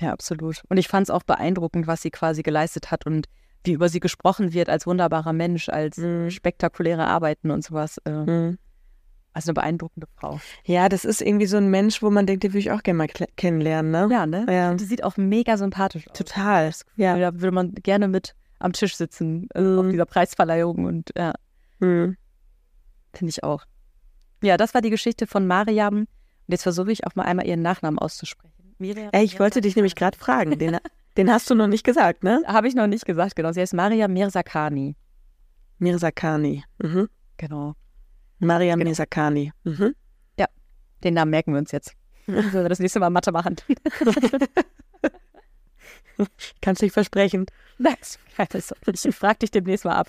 Ja, 0.00 0.12
absolut. 0.12 0.62
Und 0.68 0.76
ich 0.76 0.88
fand 0.88 1.04
es 1.04 1.10
auch 1.10 1.22
beeindruckend, 1.22 1.86
was 1.86 2.02
sie 2.02 2.10
quasi 2.10 2.42
geleistet 2.42 2.90
hat 2.90 3.06
und 3.06 3.26
wie 3.64 3.72
über 3.72 3.88
sie 3.88 4.00
gesprochen 4.00 4.52
wird 4.52 4.68
als 4.68 4.86
wunderbarer 4.86 5.32
Mensch, 5.32 5.68
als 5.68 5.96
mhm. 5.98 6.30
spektakuläre 6.30 7.06
Arbeiten 7.06 7.50
und 7.50 7.64
sowas. 7.64 7.98
Äh, 8.04 8.10
mhm. 8.10 8.58
Also 9.32 9.50
eine 9.50 9.54
beeindruckende 9.54 10.06
Frau. 10.16 10.40
Ja, 10.64 10.88
das 10.88 11.04
ist 11.04 11.20
irgendwie 11.20 11.46
so 11.46 11.58
ein 11.58 11.70
Mensch, 11.70 12.02
wo 12.02 12.10
man 12.10 12.26
denkt, 12.26 12.44
den 12.44 12.52
würde 12.52 12.60
ich 12.60 12.70
auch 12.70 12.82
gerne 12.82 12.98
mal 12.98 13.08
kennenlernen, 13.36 13.90
ne? 13.90 14.08
Ja, 14.10 14.26
ne? 14.26 14.46
Ja. 14.48 14.74
Die 14.74 14.84
sieht 14.84 15.04
auch 15.04 15.16
mega 15.16 15.56
sympathisch 15.56 16.08
aus. 16.08 16.16
Total. 16.16 16.72
Ja. 16.96 17.18
Da 17.18 17.34
würde 17.34 17.52
man 17.52 17.74
gerne 17.74 18.08
mit 18.08 18.34
am 18.58 18.72
Tisch 18.72 18.96
sitzen 18.96 19.48
äh, 19.54 19.60
mhm. 19.60 19.78
auf 19.78 19.88
dieser 19.90 20.06
Preisverleihung 20.06 20.84
und 20.84 21.10
ja. 21.16 21.34
Mhm. 21.78 22.16
Finde 23.12 23.30
ich 23.30 23.44
auch. 23.44 23.64
Ja, 24.42 24.56
das 24.56 24.74
war 24.74 24.80
die 24.80 24.90
Geschichte 24.90 25.26
von 25.26 25.46
Mariam. 25.46 26.06
Und 26.48 26.52
jetzt 26.52 26.62
versuche 26.62 26.90
ich 26.90 27.06
auch 27.06 27.14
mal 27.14 27.24
einmal 27.24 27.46
ihren 27.46 27.60
Nachnamen 27.60 27.98
auszusprechen. 27.98 28.74
Miriam, 28.78 29.10
Ey, 29.12 29.22
ich 29.22 29.38
wollte 29.38 29.60
dich 29.60 29.76
nämlich 29.76 29.94
gerade 29.94 30.16
fragen. 30.16 30.58
Den, 30.58 30.78
Den 31.18 31.30
hast 31.30 31.50
du 31.50 31.54
noch 31.54 31.66
nicht 31.66 31.84
gesagt, 31.84 32.24
ne? 32.24 32.42
Habe 32.46 32.68
ich 32.68 32.74
noch 32.74 32.86
nicht 32.86 33.04
gesagt, 33.04 33.36
genau. 33.36 33.52
Sie 33.52 33.60
heißt 33.60 33.74
Maria 33.74 34.08
Mirzakani. 34.08 34.96
Mirzakani. 35.78 36.64
Mhm. 36.78 37.10
Genau. 37.36 37.74
Maria 38.38 38.76
genau. 38.76 38.86
Mirzakani. 38.86 39.52
Mhm. 39.64 39.94
Ja, 40.38 40.46
den 41.04 41.14
Namen 41.14 41.32
merken 41.32 41.52
wir 41.52 41.58
uns 41.58 41.70
jetzt. 41.70 41.92
Wir 42.26 42.68
das 42.68 42.78
nächste 42.78 43.00
Mal 43.00 43.10
Mathe 43.10 43.30
machen. 43.30 43.56
Kannst 46.62 46.82
dich 46.82 46.92
versprechen. 46.92 47.46
Ich 47.78 49.16
frage 49.16 49.38
dich 49.38 49.50
demnächst 49.50 49.84
mal 49.84 49.96
ab. 49.96 50.08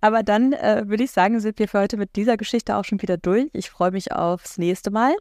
Aber 0.00 0.22
dann 0.22 0.52
äh, 0.52 0.84
würde 0.86 1.04
ich 1.04 1.10
sagen, 1.10 1.38
sind 1.40 1.58
wir 1.58 1.68
für 1.68 1.80
heute 1.80 1.96
mit 1.96 2.16
dieser 2.16 2.36
Geschichte 2.36 2.76
auch 2.76 2.84
schon 2.84 3.02
wieder 3.02 3.16
durch. 3.16 3.50
Ich 3.52 3.70
freue 3.70 3.90
mich 3.90 4.12
aufs 4.12 4.58
nächste 4.58 4.90
Mal 4.90 5.14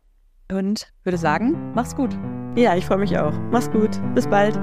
und 0.52 0.92
würde 1.04 1.18
sagen, 1.18 1.72
mach's 1.74 1.96
gut. 1.96 2.18
Ja, 2.56 2.76
ich 2.76 2.86
freue 2.86 3.00
mich 3.00 3.18
auch. 3.18 3.34
Mach's 3.52 3.72
gut. 3.72 3.92
Bis 4.14 4.28
bald. 4.28 4.56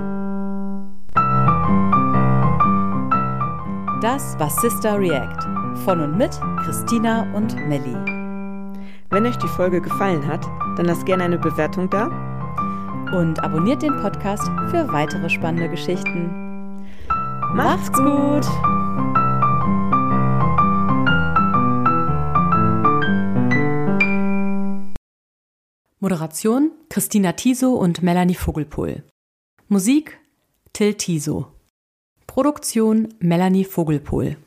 Das 4.03 4.39
war 4.39 4.49
Sister 4.49 4.99
React 4.99 5.45
von 5.85 6.01
und 6.01 6.17
mit 6.17 6.31
Christina 6.65 7.27
und 7.35 7.55
Melli. 7.69 7.95
Wenn 9.11 9.27
euch 9.27 9.37
die 9.37 9.49
Folge 9.49 9.81
gefallen 9.81 10.27
hat, 10.27 10.45
dann 10.77 10.87
lasst 10.87 11.05
gerne 11.05 11.25
eine 11.25 11.39
Bewertung 11.39 11.91
da 11.91 12.07
und 13.13 13.43
abonniert 13.43 13.83
den 13.83 13.97
Podcast 14.01 14.45
für 14.71 14.91
weitere 14.93 15.29
spannende 15.29 15.69
Geschichten. 15.69 16.87
Macht's 17.55 17.93
gut! 17.93 18.47
Moderation 26.03 26.71
Christina 26.89 27.33
Tiso 27.35 27.75
und 27.75 28.03
Melanie 28.03 28.35
Vogelpohl. 28.35 29.03
Musik 29.69 30.19
Till 30.73 30.95
Tiso. 30.95 31.49
Produktion 32.27 33.13
Melanie 33.19 33.67
Vogelpohl. 33.67 34.39